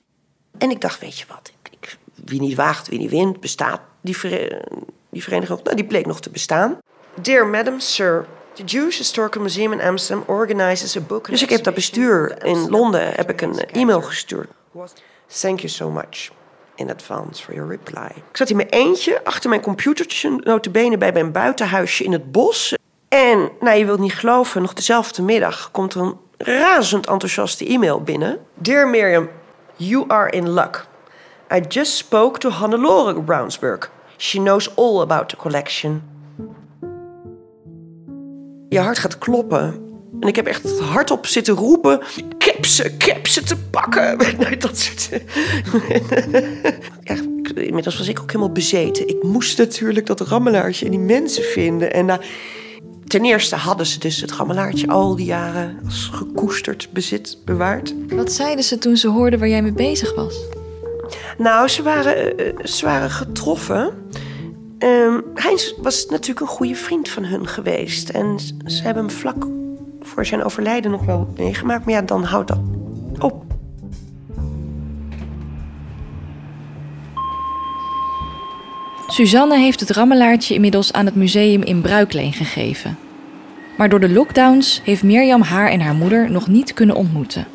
En 0.58 0.70
ik 0.70 0.80
dacht, 0.80 1.00
weet 1.00 1.18
je 1.18 1.24
wat, 1.28 1.52
ik, 1.70 1.98
wie 2.24 2.40
niet 2.40 2.54
waagt, 2.54 2.88
wie 2.88 2.98
niet 2.98 3.10
wint, 3.10 3.40
bestaat 3.40 3.80
die, 4.00 4.16
vere, 4.16 4.68
die 5.10 5.22
vereniging. 5.22 5.62
Nou, 5.62 5.76
die 5.76 5.84
bleek 5.84 6.06
nog 6.06 6.20
te 6.20 6.30
bestaan. 6.30 6.78
Dear 7.22 7.46
Madam, 7.46 7.80
Sir, 7.80 8.26
the 8.54 8.64
Jewish 8.64 8.98
Historical 8.98 9.42
Museum 9.42 9.72
in 9.72 9.80
Amsterdam 9.80 10.24
organizes 10.26 10.96
a 10.96 11.00
book. 11.00 11.28
Dus 11.28 11.42
ik 11.42 11.50
heb 11.50 11.64
dat 11.64 11.74
bestuur 11.74 12.44
in 12.44 12.68
Londen 12.70 13.12
heb 13.14 13.30
ik 13.30 13.40
een 13.40 13.58
e-mail 13.58 14.02
gestuurd. 14.02 14.48
Thank 15.26 15.60
you 15.60 15.68
so 15.68 15.90
much 15.90 16.30
in 16.82 16.90
advance 16.90 17.42
for 17.42 17.54
your 17.54 17.70
reply. 17.70 18.08
Ik 18.30 18.36
zat 18.36 18.50
in 18.50 18.56
mijn 18.56 18.68
eentje 18.68 19.24
achter 19.24 19.50
mijn 19.50 19.60
computertje, 19.60 20.40
notabene 20.44 20.98
bij 20.98 21.12
mijn 21.12 21.32
buitenhuisje 21.32 22.04
in 22.04 22.12
het 22.12 22.32
bos. 22.32 22.74
En, 23.08 23.50
nou, 23.60 23.78
je 23.78 23.84
wilt 23.84 23.98
niet 23.98 24.14
geloven, 24.14 24.62
nog 24.62 24.72
dezelfde 24.72 25.22
middag 25.22 25.70
komt 25.70 25.94
er 25.94 26.00
een 26.00 26.16
razend 26.36 27.06
enthousiaste 27.06 27.66
e-mail 27.66 28.02
binnen. 28.02 28.38
Dear 28.54 28.88
Miriam, 28.88 29.28
you 29.76 30.04
are 30.08 30.30
in 30.30 30.52
luck. 30.52 30.86
I 31.54 31.60
just 31.68 31.96
spoke 31.96 32.38
to 32.38 32.50
Hannelore 32.50 33.22
Brownsburg. 33.22 33.90
She 34.16 34.38
knows 34.38 34.76
all 34.76 35.00
about 35.00 35.28
the 35.28 35.36
collection. 35.36 36.02
Je 38.68 38.80
hart 38.80 38.98
gaat 38.98 39.18
kloppen. 39.18 39.90
En 40.20 40.28
ik 40.28 40.36
heb 40.36 40.46
echt 40.46 40.80
hardop 40.80 41.26
zitten 41.26 41.54
roepen: 41.54 42.00
ze 42.66 43.42
te 43.44 43.56
pakken. 43.70 44.18
Dat 44.58 44.78
soort. 44.78 45.08
ja, 47.02 47.14
inmiddels 47.54 47.98
was 47.98 48.08
ik 48.08 48.20
ook 48.20 48.32
helemaal 48.32 48.52
bezeten. 48.52 49.08
Ik 49.08 49.22
moest 49.22 49.58
natuurlijk 49.58 50.06
dat 50.06 50.20
rammelaartje 50.20 50.84
en 50.84 50.90
die 50.90 51.00
mensen 51.00 51.42
vinden. 51.42 51.92
En 51.92 52.08
uh, 52.08 52.14
ten 53.06 53.24
eerste 53.24 53.56
hadden 53.56 53.86
ze 53.86 53.98
dus 53.98 54.20
het 54.20 54.32
rammelaartje 54.32 54.88
al 54.88 55.16
die 55.16 55.26
jaren 55.26 55.78
als 55.84 56.10
gekoesterd 56.12 56.88
bezit 56.92 57.38
bewaard. 57.44 57.94
Wat 58.08 58.32
zeiden 58.32 58.64
ze 58.64 58.78
toen 58.78 58.96
ze 58.96 59.08
hoorden 59.08 59.38
waar 59.38 59.48
jij 59.48 59.62
mee 59.62 59.72
bezig 59.72 60.14
was? 60.14 60.40
Nou, 61.38 61.68
ze 61.68 61.82
waren, 61.82 62.40
uh, 62.40 62.64
ze 62.64 62.84
waren 62.84 63.10
getroffen. 63.10 63.90
Um, 64.78 65.24
Heinz 65.34 65.72
was 65.76 66.06
natuurlijk 66.06 66.40
een 66.40 66.46
goede 66.46 66.74
vriend 66.74 67.08
van 67.08 67.24
hun 67.24 67.48
geweest. 67.48 68.08
En 68.08 68.38
ze 68.66 68.82
hebben 68.82 69.04
hem 69.04 69.14
vlak 69.14 69.46
voor 70.12 70.26
zijn 70.26 70.44
overlijden 70.44 70.90
nog 70.90 71.04
wel 71.04 71.32
meegemaakt. 71.36 71.84
Maar 71.84 71.94
ja, 71.94 72.02
dan 72.02 72.24
houdt 72.24 72.48
dat 72.48 72.60
op. 73.18 73.44
Suzanne 79.06 79.58
heeft 79.58 79.80
het 79.80 79.90
rammelaartje 79.90 80.54
inmiddels 80.54 80.92
aan 80.92 81.06
het 81.06 81.14
museum 81.14 81.62
in 81.62 81.80
Bruikleen 81.80 82.32
gegeven. 82.32 82.98
Maar 83.76 83.88
door 83.88 84.00
de 84.00 84.08
lockdowns 84.08 84.80
heeft 84.84 85.02
Mirjam 85.02 85.42
haar 85.42 85.68
en 85.68 85.80
haar 85.80 85.94
moeder 85.94 86.30
nog 86.30 86.46
niet 86.46 86.74
kunnen 86.74 86.96
ontmoeten. 86.96 87.46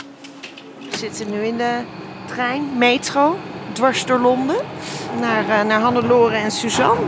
We 0.91 0.97
zitten 0.97 1.32
nu 1.32 1.39
in 1.39 1.58
de 1.58 1.79
trein, 2.25 2.63
metro, 2.77 3.38
dwars 3.71 4.05
door 4.05 4.19
Londen, 4.19 4.55
naar, 5.19 5.43
uh, 5.43 5.63
naar 5.63 5.79
Hannelore 5.79 6.36
en 6.36 6.51
Suzanne. 6.51 7.01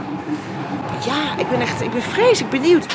Ja, 1.06 1.38
ik 1.38 1.50
ben 1.50 1.62
echt 1.62 1.82
ik 1.82 1.92
ben 1.92 2.02
vreselijk 2.02 2.52
benieuwd. 2.52 2.86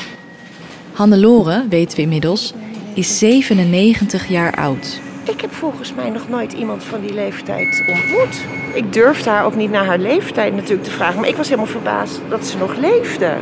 Hannelore, 0.95 1.65
weten 1.69 1.95
we 1.95 2.01
inmiddels, 2.01 2.53
is 2.93 3.17
97 3.17 4.27
jaar 4.27 4.55
oud. 4.55 4.99
Ik 5.23 5.41
heb 5.41 5.53
volgens 5.53 5.93
mij 5.93 6.09
nog 6.09 6.29
nooit 6.29 6.53
iemand 6.53 6.83
van 6.83 7.01
die 7.01 7.13
leeftijd 7.13 7.83
ontmoet. 7.87 8.45
Ik 8.73 8.93
durfde 8.93 9.29
haar 9.29 9.45
ook 9.45 9.55
niet 9.55 9.71
naar 9.71 9.85
haar 9.85 9.99
leeftijd 9.99 10.53
natuurlijk 10.53 10.83
te 10.83 10.91
vragen. 10.91 11.19
Maar 11.19 11.29
ik 11.29 11.35
was 11.35 11.49
helemaal 11.49 11.71
verbaasd 11.71 12.21
dat 12.29 12.45
ze 12.45 12.57
nog 12.57 12.75
leefde. 12.77 13.33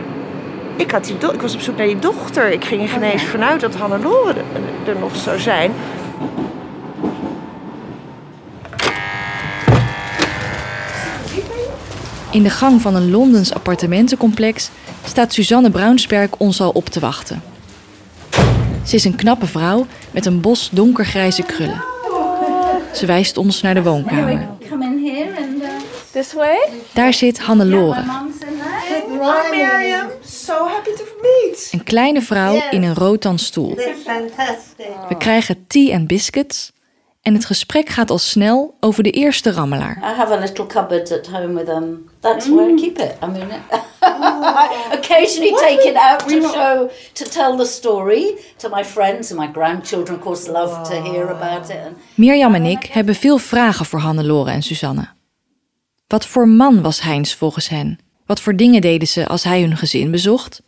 Ik, 0.75 0.91
had 0.91 1.05
die 1.05 1.15
ik 1.33 1.41
was 1.41 1.53
op 1.53 1.61
zoek 1.61 1.77
naar 1.77 1.87
die 1.87 1.99
dochter. 1.99 2.51
Ik 2.51 2.65
ging 2.65 2.81
er 2.81 2.87
geen 2.87 3.03
eens 3.03 3.23
vanuit 3.23 3.61
dat 3.61 3.75
Hannelore 3.75 4.41
er 4.87 4.99
nog 4.99 5.15
zou 5.15 5.39
zijn. 5.39 5.71
In 12.33 12.43
de 12.43 12.49
gang 12.49 12.81
van 12.81 12.95
een 12.95 13.11
Londens 13.11 13.53
appartementencomplex 13.53 14.69
staat 15.05 15.33
Suzanne 15.33 15.71
Braunsberg 15.71 16.29
ons 16.37 16.61
al 16.61 16.69
op 16.69 16.89
te 16.89 16.99
wachten. 16.99 17.41
Ze 18.85 18.95
is 18.95 19.03
een 19.03 19.15
knappe 19.15 19.45
vrouw 19.45 19.85
met 20.11 20.25
een 20.25 20.41
bos 20.41 20.69
donkergrijze 20.71 21.43
krullen. 21.43 21.83
Ze 22.93 23.05
wijst 23.05 23.37
ons 23.37 23.61
naar 23.61 23.73
de 23.73 23.83
woonkamer. 23.83 24.49
This 26.11 26.33
way? 26.33 26.69
Daar 26.93 27.13
zit 27.13 27.39
Hannelore. 27.39 28.03
Een 31.71 31.83
kleine 31.83 32.21
vrouw 32.21 32.61
in 32.71 32.83
een 32.83 32.95
rotan 32.95 33.39
stoel. 33.39 33.75
We 35.09 35.15
krijgen 35.17 35.65
tea 35.67 35.93
en 35.93 36.07
biscuits 36.07 36.71
en 37.23 37.33
het 37.33 37.45
gesprek 37.45 37.89
gaat 37.89 38.09
al 38.09 38.17
snel 38.17 38.77
over 38.79 39.03
de 39.03 39.11
eerste 39.11 39.51
rammelaar. 39.51 39.97
I 39.97 40.15
have 40.15 40.33
a 40.33 40.39
little 40.39 40.65
cupboard 40.65 41.11
at 41.11 41.27
home 41.27 41.53
with 41.53 41.69
um. 41.69 42.09
That's 42.19 42.47
where 42.47 42.71
I 42.71 42.75
keep 42.75 42.97
it. 42.97 43.15
I 43.23 43.25
mean, 43.25 43.47
I 44.01 44.67
occasionally 44.91 45.53
take 45.53 45.89
it 45.89 45.95
out 45.95 46.27
to 46.27 46.41
show, 46.41 46.89
to 47.13 47.25
tell 47.25 47.57
the 47.57 47.65
story 47.65 48.35
to 48.57 48.69
my 48.69 48.83
friends 48.83 49.31
and 49.31 49.39
my 49.39 49.49
grandchildren. 49.53 50.17
Of 50.17 50.23
course, 50.23 50.51
love 50.51 50.89
to 50.89 51.11
hear 51.11 51.29
about 51.29 51.69
it. 51.69 51.91
Mirjam 52.15 52.55
en 52.55 52.65
ik 52.65 52.85
hebben 52.85 53.15
veel 53.15 53.37
vragen 53.37 53.85
voor 53.85 53.99
Hannelore 53.99 54.51
en 54.51 54.61
Suzanne. 54.61 55.07
Wat 56.07 56.25
voor 56.25 56.47
man 56.47 56.81
was 56.81 57.01
Heinz 57.01 57.33
volgens 57.33 57.69
hen? 57.69 57.99
Wat 58.25 58.39
voor 58.39 58.55
dingen 58.55 58.81
deden 58.81 59.07
ze 59.07 59.27
als 59.27 59.43
hij 59.43 59.61
hun 59.61 59.77
gezin 59.77 60.11
bezocht? 60.11 60.61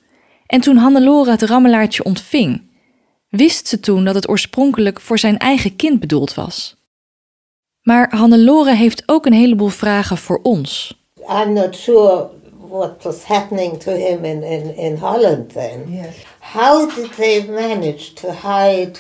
En 0.46 0.62
toen 0.62 0.78
Hannelore 0.78 1.32
het 1.32 1.42
rammelaartje 1.42 2.04
ontving, 2.04 2.62
wist 3.36 3.68
ze 3.68 3.80
toen 3.80 4.04
dat 4.06 4.16
het 4.16 4.30
oorspronkelijk 4.30 5.02
voor 5.02 5.20
zijn 5.20 5.38
eigen 5.38 5.76
kind 5.76 6.00
bedoeld 6.00 6.34
was. 6.34 6.76
Maar 7.82 8.16
Hannelore 8.16 8.76
heeft 8.76 9.04
ook 9.06 9.26
een 9.26 9.34
heleboel 9.34 9.68
vragen 9.68 10.18
voor 10.18 10.40
ons. 10.44 10.98
I'm 11.30 11.54
not 11.54 11.76
sure 11.76 12.30
what 12.70 13.04
was 13.04 13.24
happening 13.24 13.80
to 13.80 13.92
him 13.92 14.26
in, 14.26 14.44
in, 14.44 14.78
in 14.78 14.96
Holland 14.96 15.54
then. 15.54 15.84
Yes. 15.88 16.16
How 16.40 16.96
did 16.96 17.16
they 17.16 17.46
manage 17.50 18.14
to 18.14 18.32
hide 18.32 19.00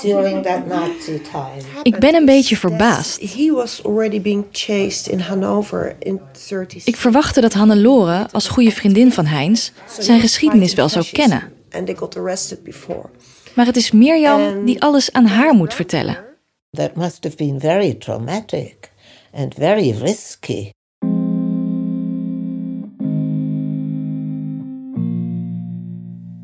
during 0.00 0.42
that 0.42 0.66
Nazi 0.66 1.20
time? 1.20 1.62
Ik 1.82 1.98
ben 1.98 2.14
een 2.14 2.24
beetje 2.24 2.56
verbaasd. 2.56 3.34
He 3.34 3.52
was 3.52 3.84
already 3.84 4.20
being 4.20 4.44
chased 4.52 5.06
in 5.06 5.18
Hanover 5.18 5.96
in 5.98 6.20
30 6.48 6.86
Ik 6.86 6.96
verwachtte 6.96 7.40
dat 7.40 7.52
Hannelore, 7.52 8.26
als 8.30 8.48
goede 8.48 8.70
vriendin 8.70 9.12
van 9.12 9.26
Heinz, 9.26 9.70
zijn 9.98 10.20
geschiedenis 10.20 10.74
wel 10.74 10.88
zou 10.88 11.04
kennen. 11.12 11.52
And 11.70 11.86
they 11.86 11.94
got 11.94 12.16
arrested 12.16 12.62
before. 12.62 13.08
Maar 13.54 13.66
het 13.66 13.76
is 13.76 13.90
Mirjam 13.90 14.64
die 14.64 14.82
alles 14.82 15.12
aan 15.12 15.26
haar 15.26 15.54
moet 15.54 15.74
vertellen. 15.74 16.16
That 16.70 16.96
must 16.96 17.24
have 17.24 17.36
been 17.36 17.60
very 17.60 17.94
traumatic 17.94 18.90
and 19.32 19.54
very 19.54 19.90
risky. 19.90 20.70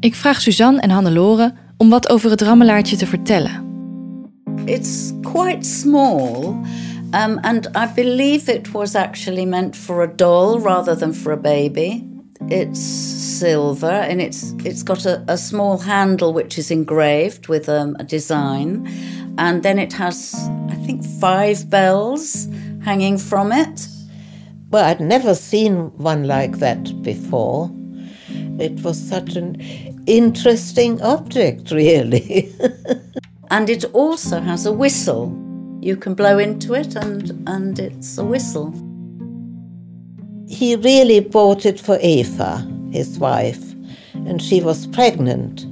Ik 0.01 0.15
vraag 0.15 0.41
Suzanne 0.41 0.81
en 0.81 0.91
Hannelore 0.91 1.55
om 1.77 1.91
wat 1.91 2.09
over 2.09 2.31
het 2.31 2.41
rammelaartje 2.41 2.97
te 2.97 3.07
vertellen. 3.07 3.67
it's 4.69 5.13
quite 5.25 5.65
small, 5.65 6.51
um, 7.15 7.41
and 7.43 7.69
I 7.75 7.87
believe 7.87 8.49
it 8.49 8.75
was 8.75 8.95
actually 8.95 9.47
meant 9.47 9.75
for 9.75 10.03
a 10.03 10.07
doll 10.07 10.59
rather 10.61 10.95
than 10.95 11.13
for 11.13 11.33
a 11.33 11.37
baby. 11.37 12.08
It's 12.51 12.81
silver 12.81 13.87
and 13.87 14.21
it's 14.21 14.53
it's 14.65 14.83
got 14.83 15.05
a, 15.05 15.23
a 15.29 15.37
small 15.37 15.79
handle 15.79 16.33
which 16.33 16.59
is 16.59 16.71
engraved 16.71 17.49
with 17.49 17.69
um, 17.69 17.97
a 17.99 18.05
design, 18.05 18.87
and 19.39 19.63
then 19.63 19.79
it 19.79 19.93
has 19.93 20.35
I 20.69 20.75
think 20.87 21.05
five 21.21 21.69
bells 21.69 22.49
hanging 22.83 23.19
from 23.19 23.53
it. 23.53 23.87
Well, 24.71 24.85
I'd 24.85 25.01
never 25.01 25.35
seen 25.35 25.97
one 25.97 26.25
like 26.25 26.59
that 26.59 27.03
before. 27.03 27.71
It 28.59 28.83
was 28.83 28.99
such 28.99 29.37
an 29.37 29.61
interesting 30.07 31.01
object, 31.03 31.71
really. 31.71 32.53
And 33.51 33.71
it 33.71 33.85
also 33.95 34.41
has 34.41 34.67
a 34.67 34.73
whistle. 34.73 35.33
You 35.81 35.97
can 35.97 36.15
blow 36.15 36.39
into 36.39 36.75
it 36.75 36.97
and, 36.97 37.49
and 37.49 37.79
it's 37.79 38.19
a 38.19 38.25
whistle. 38.25 38.75
He 40.49 40.77
really 40.77 41.21
bought 41.21 41.67
it 41.67 41.81
for 41.81 41.99
Eva, 42.01 42.67
his 42.91 43.19
wife, 43.19 43.75
and 44.27 44.43
she 44.43 44.61
was 44.61 44.87
pregnant 44.87 45.67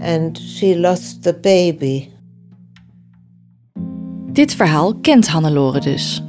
and 0.00 0.38
she 0.38 0.74
lost 0.74 1.22
the 1.22 1.32
baby. 1.32 2.10
Dit 4.32 4.56
verhaal 4.56 4.94
kent 5.02 5.26
Hannelore 5.26 5.80
dus. 5.80 6.20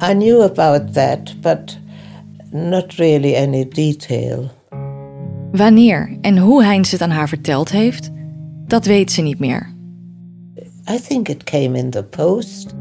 I 0.00 0.14
knew 0.14 0.42
about 0.42 0.94
that, 0.94 1.34
but 1.40 1.78
not 2.52 2.98
really 2.98 3.34
any 3.36 3.64
detail. 3.64 4.50
Wanneer 5.52 6.18
en 6.20 6.38
hoe 6.38 6.64
Heinz 6.64 6.90
het 6.90 7.00
aan 7.00 7.10
haar 7.10 7.28
verteld 7.28 7.70
heeft, 7.70 8.10
dat 8.66 8.86
weet 8.86 9.12
ze 9.12 9.22
niet 9.22 9.38
meer. 9.38 9.74
I 10.90 10.98
think 11.08 11.28
it 11.28 11.44
came 11.44 11.78
in 11.78 11.90
the 11.90 12.02
post. 12.02 12.74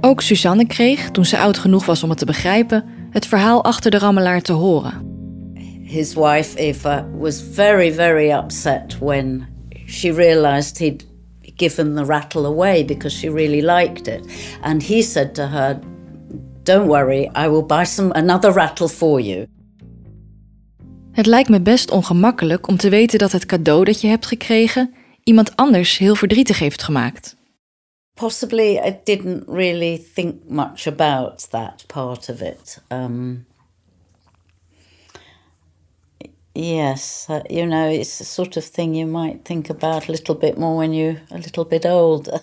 Ook 0.00 0.20
Suzanne 0.20 0.66
kreeg, 0.66 1.10
toen 1.10 1.24
ze 1.24 1.38
oud 1.38 1.58
genoeg 1.58 1.86
was 1.86 2.02
om 2.02 2.08
het 2.08 2.18
te 2.18 2.24
begrijpen, 2.24 2.84
het 3.10 3.26
verhaal 3.26 3.64
achter 3.64 3.90
de 3.90 3.98
rammelaar 3.98 4.40
te 4.40 4.52
horen. 4.52 5.08
His 5.82 6.14
wife 6.14 6.58
Eva 6.58 7.08
was 7.18 7.42
very, 7.52 7.92
very 7.92 8.30
upset 8.30 8.98
when 8.98 9.48
she 9.86 10.12
realized 10.12 10.78
he'd 10.78 11.06
given 11.56 11.94
the 11.94 12.04
rattle 12.04 12.46
away 12.46 12.84
because 12.84 13.18
she 13.18 13.30
really 13.30 13.62
liked 13.62 14.06
it. 14.06 14.20
And 14.62 14.82
he 14.82 15.02
said 15.02 15.34
to 15.34 15.42
her, 15.42 15.78
Don't 16.62 16.86
worry, 16.86 17.30
I 17.36 17.48
will 17.48 17.66
buy 17.66 17.84
some 17.84 18.12
another 18.12 18.52
rattle 18.52 18.88
for 18.88 19.20
you. 19.20 19.46
Het 21.12 21.26
lijkt 21.26 21.48
me 21.48 21.60
best 21.60 21.90
ongemakkelijk 21.90 22.68
om 22.68 22.76
te 22.76 22.88
weten 22.88 23.18
dat 23.18 23.32
het 23.32 23.46
cadeau 23.46 23.84
dat 23.84 24.00
je 24.00 24.08
hebt 24.08 24.26
gekregen 24.26 24.94
iemand 25.24 25.56
anders 25.56 25.98
heel 25.98 26.14
verdrietig 26.14 26.58
heeft 26.58 26.82
gemaakt. 26.82 27.36
Possibly 28.20 28.78
I 28.78 28.90
didn't 28.90 29.48
really 29.48 29.96
think 29.96 30.46
much 30.50 30.86
about 30.86 31.48
that 31.52 31.86
part 31.88 32.28
of 32.28 32.42
it. 32.42 32.78
Um, 32.90 33.46
yes, 36.54 37.30
uh, 37.30 37.42
you 37.48 37.64
know, 37.64 37.88
it's 37.88 38.18
the 38.18 38.26
sort 38.26 38.58
of 38.58 38.64
thing 38.66 38.94
you 38.94 39.06
might 39.06 39.46
think 39.46 39.70
about 39.70 40.06
a 40.06 40.12
little 40.12 40.34
bit 40.34 40.58
more 40.58 40.76
when 40.76 40.92
you're 40.92 41.16
a 41.30 41.38
little 41.38 41.64
bit 41.64 41.86
older. 41.86 42.40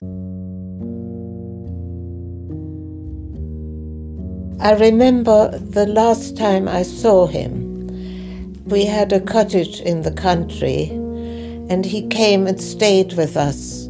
I 4.60 4.72
remember 4.80 5.60
the 5.60 5.86
last 5.86 6.36
time 6.36 6.68
I 6.68 6.82
saw 6.82 7.28
him. 7.28 8.64
We 8.66 8.86
had 8.86 9.14
a 9.14 9.20
cottage 9.20 9.80
in 9.82 10.02
the 10.02 10.12
country, 10.12 10.90
and 11.70 11.86
he 11.86 12.08
came 12.08 12.48
and 12.48 12.60
stayed 12.60 13.14
with 13.14 13.38
us 13.38 13.87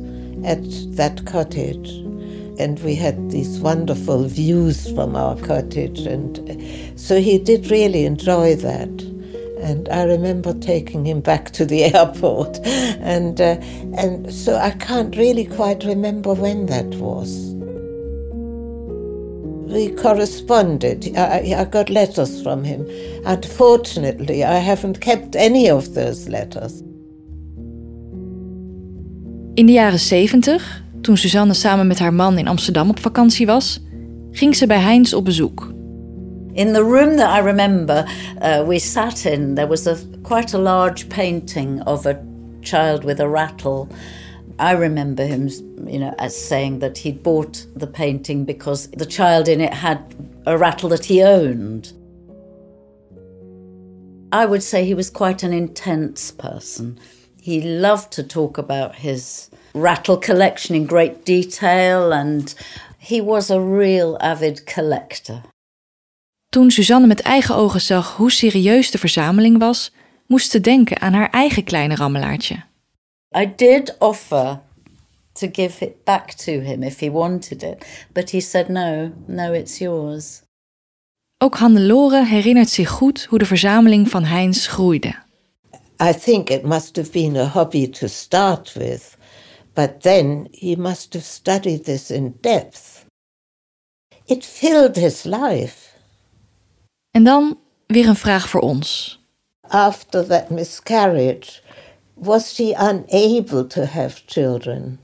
at 0.47 0.63
that 0.95 1.25
cottage. 1.25 1.89
And 2.59 2.79
we 2.79 2.95
had 2.95 3.29
these 3.29 3.59
wonderful 3.59 4.23
views 4.23 4.89
from 4.91 5.15
our 5.15 5.35
cottage, 5.41 5.99
and 5.99 6.99
so 6.99 7.19
he 7.19 7.37
did 7.37 7.69
really 7.69 8.05
enjoy 8.05 8.55
that. 8.55 8.89
And 9.59 9.87
I 9.89 10.03
remember 10.03 10.53
taking 10.53 11.05
him 11.05 11.21
back 11.21 11.51
to 11.51 11.65
the 11.65 11.83
airport, 11.95 12.57
and 12.65 13.39
uh, 13.39 13.57
and 13.95 14.33
so 14.33 14.55
I 14.55 14.71
can't 14.71 15.15
really 15.15 15.45
quite 15.45 15.83
remember 15.83 16.33
when 16.33 16.65
that 16.67 16.95
was 16.95 17.47
we 19.67 19.91
corresponded. 19.91 21.15
I, 21.17 21.53
I, 21.57 21.65
got 21.65 21.89
letters 21.89 22.41
from 22.41 22.63
him. 22.63 22.87
Unfortunately, 23.25 24.43
I 24.43 24.57
haven't 24.57 25.01
kept 25.01 25.35
any 25.35 25.69
of 25.69 25.93
those 25.93 26.29
letters. 26.29 26.81
In 29.57 29.65
de 29.65 29.71
jaren 29.71 29.99
70, 29.99 30.83
toen 31.01 31.17
Suzanne 31.17 31.53
samen 31.53 31.87
met 31.87 31.99
haar 31.99 32.13
man 32.13 32.37
in 32.37 32.47
Amsterdam 32.47 32.89
op 32.89 32.99
vakantie 32.99 33.45
was, 33.45 33.79
ging 34.31 34.55
ze 34.55 34.67
bij 34.67 34.79
Heinz 34.79 35.13
op 35.13 35.25
bezoek. 35.25 35.73
In 36.53 36.73
the 36.73 36.81
room 36.81 37.15
that 37.15 37.39
I 37.39 37.41
remember 37.41 38.09
uh, 38.41 38.67
we 38.67 38.79
sat 38.79 39.25
in, 39.25 39.53
there 39.55 39.67
was 39.67 39.87
a 39.87 39.95
quite 40.21 40.57
a 40.57 40.59
large 40.59 41.07
painting 41.07 41.87
of 41.87 42.05
a 42.05 42.19
child 42.61 43.03
with 43.03 43.19
a 43.19 43.27
rattle. 43.27 43.87
I 44.59 44.73
remember 44.73 45.25
him, 45.25 45.47
you 45.87 45.97
know, 45.97 46.13
as 46.15 46.47
saying 46.47 46.79
that 46.79 46.97
he'd 46.97 47.21
bought 47.23 47.65
the 47.79 47.87
painting 47.87 48.45
because 48.45 48.89
the 48.97 49.07
child 49.07 49.47
in 49.47 49.61
it 49.61 49.73
had 49.73 49.97
a 50.45 50.57
rattle 50.57 50.89
that 50.89 51.05
he 51.05 51.23
owned. 51.23 51.93
I 54.31 54.45
would 54.45 54.63
say 54.63 54.85
he 54.85 54.95
was 54.95 55.09
quite 55.09 55.45
an 55.45 55.53
intense 55.53 56.31
person. 56.31 56.97
He 57.47 57.61
loved 57.61 58.11
to 58.11 58.25
talk 58.25 58.57
about 58.57 58.95
his 58.95 59.49
rattle 59.73 60.17
collection 60.17 60.75
in 60.75 60.85
great 60.85 61.25
detail 61.25 62.11
and 62.11 62.55
he 62.97 63.21
was 63.23 63.49
a 63.49 63.59
real 63.59 64.17
avid 64.19 64.63
collector. 64.73 65.41
Toen 66.49 66.71
Suzanne 66.71 67.07
met 67.07 67.21
eigen 67.21 67.55
ogen 67.55 67.81
zag 67.81 68.15
hoe 68.15 68.31
serieus 68.31 68.91
de 68.91 68.97
verzameling 68.97 69.59
was, 69.59 69.91
moest 70.25 70.51
ze 70.51 70.59
denken 70.59 71.01
aan 71.01 71.13
haar 71.13 71.29
eigen 71.29 71.63
kleine 71.63 71.95
rammelaartje. 71.95 72.63
I 73.37 73.53
did 73.55 73.95
offer 73.99 74.59
to 75.31 75.47
give 75.51 75.85
it 75.85 76.03
back 76.03 76.31
to 76.31 76.51
him 76.51 76.83
if 76.83 76.99
he 76.99 77.11
wanted 77.11 77.63
it, 77.63 78.07
but 78.13 78.31
he 78.31 78.39
said 78.39 78.67
no, 78.67 79.11
no, 79.25 79.51
it's 79.53 79.77
yours. 79.77 80.41
Ook 81.37 81.55
Hannelore 81.55 82.25
herinnert 82.25 82.69
zich 82.69 82.89
goed 82.89 83.25
hoe 83.29 83.39
de 83.39 83.45
verzameling 83.45 84.09
van 84.09 84.23
Heinz 84.23 84.67
groeide. 84.67 85.25
I 85.99 86.13
think 86.13 86.51
it 86.51 86.63
must 86.63 86.95
have 86.95 87.11
been 87.11 87.35
a 87.35 87.45
hobby 87.45 87.87
to 87.87 88.07
start 88.07 88.73
with, 88.75 89.17
but 89.73 90.01
then 90.01 90.47
he 90.53 90.75
must 90.75 91.13
have 91.13 91.23
studied 91.23 91.85
this 91.85 92.11
in 92.11 92.31
depth. 92.41 93.05
It 94.27 94.45
filled 94.45 94.95
his 94.95 95.23
life. 95.23 95.95
En 97.11 97.23
dan 97.23 97.57
weer 97.87 98.07
een 98.07 98.15
vraag 98.15 98.49
voor 98.49 98.61
ons. 98.61 99.19
After 99.61 100.27
that 100.27 100.49
miscarriage, 100.49 101.61
was 102.13 102.53
she 102.53 102.73
unable 102.77 103.67
to 103.67 103.81
have 103.83 104.21
children? 104.25 104.99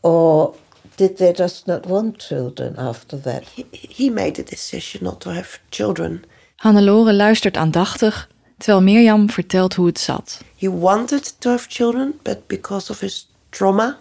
Or 0.00 0.54
did 0.94 1.16
they 1.16 1.32
just 1.32 1.66
not 1.66 1.86
want 1.86 2.22
children 2.22 2.76
after 2.76 3.20
that? 3.20 3.44
He, 3.54 3.66
he 3.70 4.10
made 4.10 4.32
the 4.34 4.42
decision 4.42 5.04
not 5.04 5.20
to 5.20 5.30
have 5.30 5.58
children. 5.68 6.24
Hannelore 6.56 7.12
luistert 7.12 7.56
aandachtig, 7.56 8.28
terwijl 8.58 8.82
Mirjam 8.82 9.30
vertelt 9.30 9.74
hoe 9.74 9.86
het 9.86 9.98
zat. 9.98 10.40
He 10.56 10.70
wanted 10.70 11.40
to 11.40 11.50
have 11.50 11.68
children, 11.68 12.18
but 12.22 12.46
because 12.46 12.90
of 12.90 13.00
his 13.00 13.28
trauma, 13.50 13.98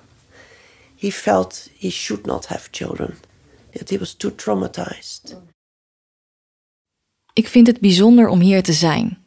he 0.96 1.12
felt 1.12 1.70
he 1.78 1.90
should 1.90 2.26
not 2.26 2.46
have 2.46 2.68
children. 2.72 3.16
That 3.72 3.90
he 3.90 3.98
was 3.98 4.14
too 4.14 4.36
traumatized. 4.36 5.38
Ik 7.34 7.48
vind 7.48 7.68
het 7.68 7.80
bijzonder 7.80 8.28
om 8.28 8.40
hier 8.40 8.64
te 8.64 8.74
zijn, 8.74 9.18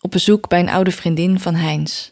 op 0.00 0.10
bezoek 0.10 0.48
bij 0.48 0.60
een 0.60 0.68
oude 0.68 0.90
vriendin 0.90 1.40
van 1.40 1.54
Heinz. 1.54 2.10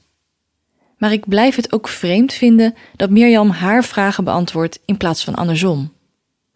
Maar 0.98 1.12
ik 1.12 1.28
blijf 1.28 1.56
het 1.56 1.72
ook 1.72 1.88
vreemd 1.88 2.32
vinden 2.32 2.74
dat 2.96 3.10
Mirjam 3.10 3.50
haar 3.50 3.84
vragen 3.84 4.24
beantwoordt 4.24 4.78
in 4.84 4.96
plaats 4.96 5.24
van 5.24 5.34
andersom. 5.34 5.92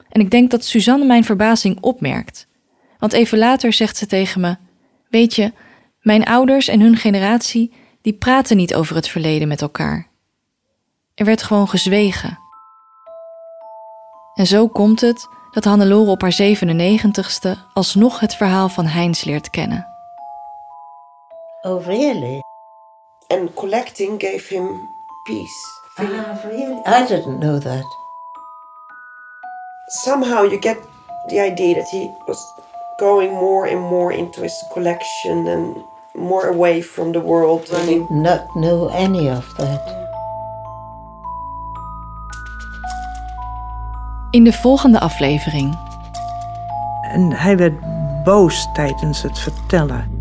En 0.08 0.20
ik 0.20 0.30
denk 0.30 0.50
dat 0.50 0.64
Suzanne 0.64 1.04
mijn 1.04 1.24
verbazing 1.24 1.78
opmerkt. 1.80 2.46
Want 2.98 3.12
even 3.12 3.38
later 3.38 3.72
zegt 3.72 3.96
ze 3.96 4.06
tegen 4.06 4.40
me: 4.40 4.56
Weet 5.08 5.34
je, 5.34 5.52
mijn 6.00 6.24
ouders 6.24 6.68
en 6.68 6.80
hun 6.80 6.96
generatie, 6.96 7.74
die 8.02 8.12
praten 8.12 8.56
niet 8.56 8.74
over 8.74 8.96
het 8.96 9.08
verleden 9.08 9.48
met 9.48 9.62
elkaar. 9.62 10.08
Er 11.14 11.24
werd 11.24 11.42
gewoon 11.42 11.68
gezwegen. 11.68 12.38
En 14.34 14.46
zo 14.46 14.68
komt 14.68 15.00
het 15.00 15.28
dat 15.50 15.64
Hannelore 15.64 16.10
op 16.10 16.20
haar 16.20 16.38
97ste 16.42 17.72
alsnog 17.72 18.20
het 18.20 18.34
verhaal 18.34 18.68
van 18.68 18.86
Heinz 18.86 19.24
leert 19.24 19.50
kennen. 19.50 19.86
Oh, 21.62 21.86
really? 21.86 22.40
And 23.28 23.54
collecting 23.54 24.20
gave 24.20 24.54
him 24.54 24.88
peace. 25.22 25.80
Ah, 25.94 26.44
really? 26.44 26.80
I 26.86 27.06
didn't 27.06 27.38
know 27.38 27.60
that. 27.60 27.84
Somehow 29.86 30.44
you 30.44 30.58
get 30.60 30.78
the 31.26 31.40
idea 31.40 31.74
that 31.74 31.90
he 31.90 32.10
was 32.26 32.59
going 33.00 33.32
more 33.32 33.66
and 33.66 33.80
more 33.80 34.12
into 34.12 34.42
his 34.42 34.64
collection 34.72 35.46
and 35.46 35.76
more 36.14 36.48
away 36.48 36.82
from 36.82 37.12
the 37.12 37.20
world. 37.20 37.70
I 37.72 37.86
did 37.86 38.10
not 38.10 38.46
know 38.54 38.88
any 38.88 39.30
of 39.30 39.54
that. 39.56 39.98
In 44.30 44.44
de 44.44 44.52
volgende 44.52 45.00
aflevering. 45.00 45.78
En 47.12 47.32
hij 47.32 47.56
werd 47.56 47.74
boos 48.24 48.68
tijdens 48.72 49.22
het 49.22 49.38
vertellen. 49.38 50.18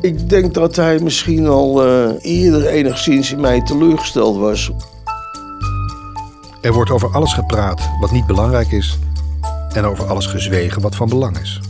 Ik 0.00 0.28
denk 0.28 0.54
dat 0.54 0.76
hij 0.76 0.98
misschien 0.98 1.46
al 1.46 1.86
uh, 1.86 2.10
eerder 2.20 2.66
enigszins 2.66 3.32
in 3.32 3.40
mij 3.40 3.62
teleurgesteld 3.62 4.36
was. 4.36 4.70
Er 6.62 6.72
wordt 6.72 6.90
over 6.90 7.08
alles 7.12 7.32
gepraat 7.32 7.90
wat 8.00 8.10
niet 8.10 8.26
belangrijk 8.26 8.72
is 8.72 8.98
en 9.76 9.84
over 9.84 10.06
alles 10.06 10.26
gezwegen 10.26 10.82
wat 10.82 10.96
van 10.96 11.08
belang 11.08 11.38
is. 11.38 11.60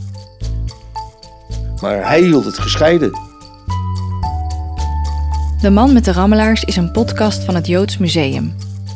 Maar 1.81 2.07
hij 2.07 2.21
hield 2.21 2.45
het 2.45 2.59
gescheiden. 2.59 3.19
De 5.61 5.71
Man 5.71 5.93
met 5.93 6.05
de 6.05 6.13
Rammelaars 6.13 6.65
is 6.65 6.77
een 6.77 6.91
podcast 6.91 7.45
van 7.45 7.55
het 7.55 7.67
Joods 7.67 7.99
Museum. 7.99 8.55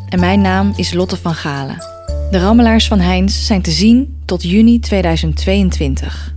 En 0.08 0.20
mijn 0.20 0.40
naam 0.40 0.72
is 0.76 0.92
Lotte 0.92 1.16
van 1.16 1.34
Galen. 1.34 1.76
De 2.30 2.38
Rammelaars 2.38 2.88
van 2.88 3.00
Heinz 3.00 3.46
zijn 3.46 3.62
te 3.62 3.70
zien 3.70 4.22
tot 4.24 4.42
juni 4.42 4.80
2022. 4.80 6.33